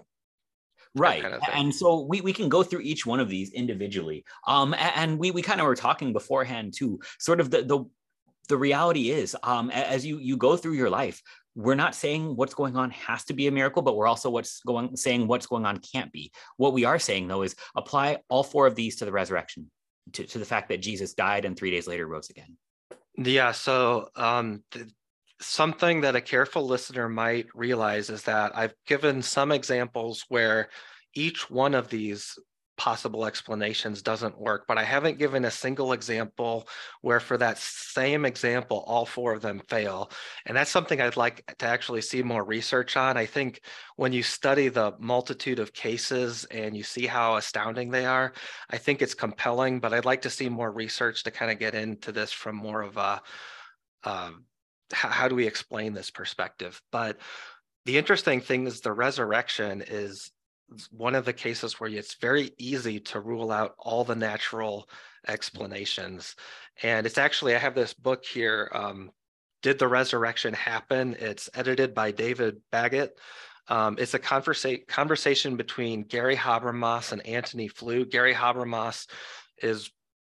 Right. 0.94 1.22
Kind 1.22 1.34
of 1.34 1.42
and 1.52 1.74
so 1.74 2.00
we, 2.00 2.22
we 2.22 2.32
can 2.32 2.48
go 2.48 2.62
through 2.62 2.80
each 2.80 3.04
one 3.04 3.20
of 3.20 3.28
these 3.28 3.52
individually. 3.52 4.24
Um, 4.46 4.74
and 4.78 5.18
we, 5.18 5.30
we 5.30 5.42
kind 5.42 5.60
of 5.60 5.66
were 5.66 5.76
talking 5.76 6.12
beforehand 6.12 6.74
too, 6.74 7.00
sort 7.18 7.40
of 7.40 7.50
the, 7.50 7.62
the, 7.62 7.84
the 8.48 8.56
reality 8.56 9.10
is 9.10 9.36
um, 9.42 9.70
as 9.70 10.06
you, 10.06 10.18
you 10.18 10.36
go 10.38 10.56
through 10.56 10.72
your 10.72 10.88
life, 10.88 11.20
we're 11.54 11.74
not 11.74 11.94
saying 11.94 12.36
what's 12.36 12.54
going 12.54 12.76
on 12.76 12.90
has 12.90 13.24
to 13.24 13.34
be 13.34 13.46
a 13.46 13.50
miracle, 13.50 13.82
but 13.82 13.96
we're 13.96 14.06
also 14.06 14.30
what's 14.30 14.60
going 14.60 14.94
saying 14.96 15.26
what's 15.26 15.46
going 15.46 15.64
on 15.64 15.78
can't 15.78 16.12
be. 16.12 16.30
What 16.58 16.74
we 16.74 16.84
are 16.84 16.98
saying 16.98 17.28
though 17.28 17.42
is 17.42 17.56
apply 17.74 18.18
all 18.28 18.44
four 18.44 18.66
of 18.66 18.74
these 18.74 18.96
to 18.96 19.06
the 19.06 19.12
resurrection 19.12 19.70
to, 20.12 20.24
to 20.24 20.38
the 20.38 20.44
fact 20.44 20.68
that 20.68 20.80
Jesus 20.80 21.14
died 21.14 21.44
and 21.44 21.56
three 21.56 21.70
days 21.70 21.86
later 21.86 22.06
rose 22.06 22.30
again? 22.30 22.56
Yeah, 23.16 23.52
so 23.52 24.08
um, 24.14 24.62
th- 24.70 24.86
something 25.40 26.02
that 26.02 26.16
a 26.16 26.20
careful 26.20 26.66
listener 26.66 27.08
might 27.08 27.46
realize 27.54 28.10
is 28.10 28.22
that 28.24 28.56
I've 28.56 28.74
given 28.86 29.22
some 29.22 29.52
examples 29.52 30.24
where 30.28 30.68
each 31.14 31.50
one 31.50 31.74
of 31.74 31.88
these 31.88 32.38
possible 32.76 33.24
explanations 33.24 34.02
doesn't 34.02 34.38
work, 34.38 34.66
but 34.68 34.78
I 34.78 34.84
haven't 34.84 35.18
given 35.18 35.44
a 35.44 35.50
single 35.50 35.92
example 35.92 36.68
where 37.00 37.20
for 37.20 37.38
that 37.38 37.58
same 37.58 38.24
example, 38.24 38.84
all 38.86 39.06
four 39.06 39.32
of 39.32 39.42
them 39.42 39.62
fail. 39.68 40.10
And 40.44 40.56
that's 40.56 40.70
something 40.70 41.00
I'd 41.00 41.16
like 41.16 41.44
to 41.58 41.66
actually 41.66 42.02
see 42.02 42.22
more 42.22 42.44
research 42.44 42.96
on. 42.96 43.16
I 43.16 43.26
think 43.26 43.62
when 43.96 44.12
you 44.12 44.22
study 44.22 44.68
the 44.68 44.94
multitude 44.98 45.58
of 45.58 45.72
cases 45.72 46.44
and 46.50 46.76
you 46.76 46.82
see 46.82 47.06
how 47.06 47.36
astounding 47.36 47.90
they 47.90 48.04
are, 48.04 48.32
I 48.70 48.78
think 48.78 49.00
it's 49.00 49.14
compelling, 49.14 49.80
but 49.80 49.94
I'd 49.94 50.04
like 50.04 50.22
to 50.22 50.30
see 50.30 50.48
more 50.48 50.70
research 50.70 51.24
to 51.24 51.30
kind 51.30 51.50
of 51.50 51.58
get 51.58 51.74
into 51.74 52.12
this 52.12 52.32
from 52.32 52.56
more 52.56 52.82
of 52.82 52.96
a, 52.96 53.22
uh, 54.04 54.30
how, 54.92 55.08
how 55.08 55.28
do 55.28 55.34
we 55.34 55.46
explain 55.46 55.94
this 55.94 56.10
perspective? 56.10 56.80
But 56.92 57.18
the 57.86 57.98
interesting 57.98 58.40
thing 58.40 58.66
is 58.66 58.80
the 58.80 58.92
resurrection 58.92 59.82
is 59.86 60.30
one 60.90 61.14
of 61.14 61.24
the 61.24 61.32
cases 61.32 61.78
where 61.78 61.90
it's 61.90 62.14
very 62.14 62.50
easy 62.58 63.00
to 63.00 63.20
rule 63.20 63.52
out 63.52 63.74
all 63.78 64.04
the 64.04 64.14
natural 64.16 64.88
explanations. 65.28 66.34
And 66.82 67.06
it's 67.06 67.18
actually, 67.18 67.54
I 67.54 67.58
have 67.58 67.74
this 67.74 67.94
book 67.94 68.24
here, 68.24 68.70
um, 68.74 69.10
Did 69.62 69.78
the 69.78 69.88
Resurrection 69.88 70.54
Happen? 70.54 71.16
It's 71.18 71.48
edited 71.54 71.94
by 71.94 72.10
David 72.10 72.60
Baggett. 72.70 73.18
Um, 73.68 73.96
it's 73.98 74.14
a 74.14 74.18
conversa- 74.18 74.86
conversation 74.86 75.56
between 75.56 76.04
Gary 76.04 76.36
Habermas 76.36 77.12
and 77.12 77.24
Antony 77.26 77.68
Flew. 77.68 78.04
Gary 78.04 78.34
Habermas 78.34 79.08
is 79.62 79.90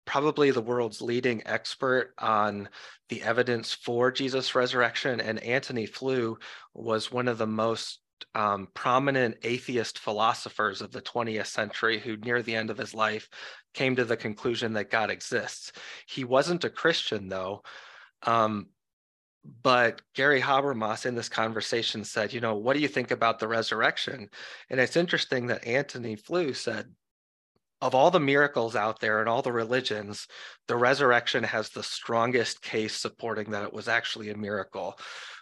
probably 0.05 0.51
the 0.51 0.61
world's 0.61 1.01
leading 1.01 1.45
expert 1.45 2.13
on 2.17 2.69
the 3.09 3.21
evidence 3.21 3.73
for 3.73 4.11
Jesus' 4.11 4.55
resurrection. 4.55 5.19
And 5.19 5.43
Antony 5.43 5.85
Flew 5.85 6.37
was 6.73 7.11
one 7.11 7.27
of 7.27 7.37
the 7.37 7.47
most 7.47 7.99
um, 8.35 8.67
prominent 8.73 9.37
atheist 9.43 9.99
philosophers 9.99 10.81
of 10.81 10.91
the 10.91 11.01
20th 11.01 11.47
century 11.47 11.99
who, 11.99 12.17
near 12.17 12.41
the 12.41 12.55
end 12.55 12.69
of 12.69 12.77
his 12.77 12.93
life, 12.93 13.29
came 13.73 13.95
to 13.95 14.05
the 14.05 14.17
conclusion 14.17 14.73
that 14.73 14.91
God 14.91 15.09
exists. 15.09 15.71
He 16.07 16.23
wasn't 16.23 16.63
a 16.63 16.69
Christian, 16.69 17.27
though. 17.27 17.63
Um, 18.23 18.67
but 19.63 20.01
Gary 20.13 20.41
Habermas 20.41 21.05
in 21.05 21.15
this 21.15 21.29
conversation 21.29 22.03
said, 22.03 22.33
you 22.33 22.41
know, 22.41 22.55
what 22.55 22.73
do 22.73 22.79
you 22.79 22.87
think 22.87 23.11
about 23.11 23.39
the 23.39 23.47
resurrection? 23.47 24.29
And 24.69 24.79
it's 24.79 24.97
interesting 24.97 25.47
that 25.47 25.65
Antony 25.65 26.15
Flew 26.15 26.53
said, 26.53 26.87
of 27.81 27.93
all 27.93 28.09
the 28.09 28.19
miracles 28.19 28.75
out 28.75 28.99
there 28.99 29.19
and 29.19 29.29
all 29.29 29.41
the 29.41 29.51
religions, 29.51 30.27
the 30.67 30.75
resurrection 30.75 31.43
has 31.43 31.69
the 31.69 31.83
strongest 31.83 32.61
case 32.61 32.95
supporting 32.95 33.51
that 33.51 33.63
it 33.63 33.73
was 33.73 33.87
actually 33.87 34.29
a 34.29 34.37
miracle, 34.37 34.97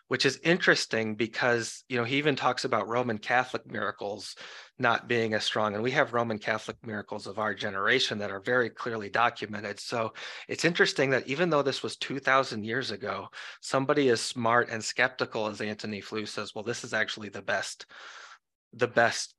which 0.08 0.26
is 0.26 0.39
interesting 0.44 1.15
because, 1.15 1.84
you 1.89 1.98
know, 1.98 2.04
he 2.04 2.18
even 2.18 2.36
talks 2.36 2.63
about 2.63 2.88
Roman 2.88 3.18
Catholic 3.18 3.70
miracles 3.70 4.36
not 4.78 5.08
being 5.08 5.34
as 5.34 5.44
strong. 5.44 5.74
And 5.74 5.82
we 5.82 5.91
have 5.91 6.13
Roman 6.13 6.38
Catholic 6.38 6.78
miracles 6.86 7.26
of 7.26 7.39
our 7.39 7.56
generation 7.56 8.20
that 8.20 8.30
are 8.30 8.41
very 8.41 8.70
clearly 8.70 9.10
documented. 9.10 9.80
So 9.80 10.13
it's 10.48 10.65
interesting 10.65 11.10
that 11.12 11.28
even 11.28 11.50
though 11.50 11.63
this 11.63 11.82
was 11.82 11.98
2000 11.98 12.63
years 12.63 12.91
ago, 12.91 13.28
somebody 13.62 14.10
as 14.10 14.22
smart 14.22 14.70
and 14.70 14.84
skeptical 14.84 15.48
as 15.48 15.62
Antony 15.62 16.02
Flew 16.02 16.26
says, 16.26 16.54
well, 16.54 16.63
this 16.63 16.84
is 16.84 16.94
actually 16.94 17.30
the 17.30 17.41
best, 17.41 17.88
the 18.74 18.88
best 18.88 19.34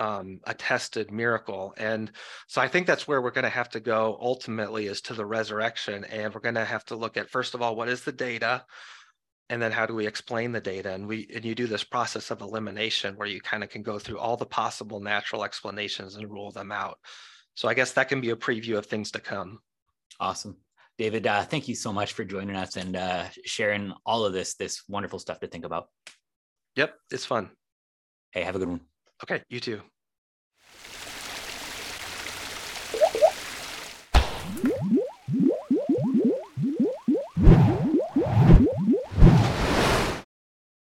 um, 0.00 0.40
attested 0.44 1.10
miracle. 1.10 1.74
And 1.76 2.10
so 2.46 2.60
I 2.60 2.68
think 2.68 2.86
that's 2.86 3.06
where 3.06 3.22
we're 3.22 3.30
going 3.30 3.44
to 3.44 3.50
have 3.50 3.68
to 3.70 3.80
go 3.80 4.18
ultimately 4.20 4.86
is 4.86 5.00
to 5.02 5.14
the 5.14 5.26
resurrection. 5.26 6.04
And 6.04 6.34
we're 6.34 6.40
going 6.40 6.54
to 6.56 6.64
have 6.64 6.84
to 6.86 6.96
look 6.96 7.16
at, 7.16 7.30
first 7.30 7.54
of 7.54 7.62
all, 7.62 7.76
what 7.76 7.88
is 7.88 8.02
the 8.02 8.12
data? 8.12 8.64
And 9.50 9.60
then 9.60 9.72
how 9.72 9.84
do 9.84 9.94
we 9.94 10.06
explain 10.06 10.52
the 10.52 10.60
data? 10.60 10.92
And 10.92 11.06
we 11.06 11.28
and 11.34 11.44
you 11.44 11.54
do 11.54 11.66
this 11.66 11.84
process 11.84 12.30
of 12.30 12.40
elimination 12.40 13.16
where 13.16 13.28
you 13.28 13.40
kind 13.40 13.64
of 13.64 13.68
can 13.68 13.82
go 13.82 13.98
through 13.98 14.18
all 14.18 14.36
the 14.36 14.46
possible 14.46 15.00
natural 15.00 15.44
explanations 15.44 16.14
and 16.14 16.30
rule 16.30 16.52
them 16.52 16.70
out. 16.70 16.98
So 17.54 17.68
I 17.68 17.74
guess 17.74 17.92
that 17.92 18.08
can 18.08 18.20
be 18.20 18.30
a 18.30 18.36
preview 18.36 18.78
of 18.78 18.86
things 18.86 19.10
to 19.10 19.20
come. 19.20 19.58
Awesome. 20.20 20.56
David, 20.98 21.26
uh, 21.26 21.42
thank 21.42 21.66
you 21.66 21.74
so 21.74 21.92
much 21.92 22.12
for 22.12 22.24
joining 22.24 22.56
us 22.56 22.76
and 22.76 22.94
uh, 22.94 23.24
sharing 23.44 23.92
all 24.06 24.24
of 24.24 24.32
this, 24.32 24.54
this 24.54 24.82
wonderful 24.88 25.18
stuff 25.18 25.40
to 25.40 25.48
think 25.48 25.64
about. 25.64 25.88
Yep, 26.76 26.94
it's 27.10 27.24
fun. 27.24 27.50
Hey, 28.30 28.42
have 28.42 28.54
a 28.54 28.58
good 28.58 28.68
one. 28.68 28.80
Okay, 29.24 29.42
you 29.48 29.60
too. 29.60 29.80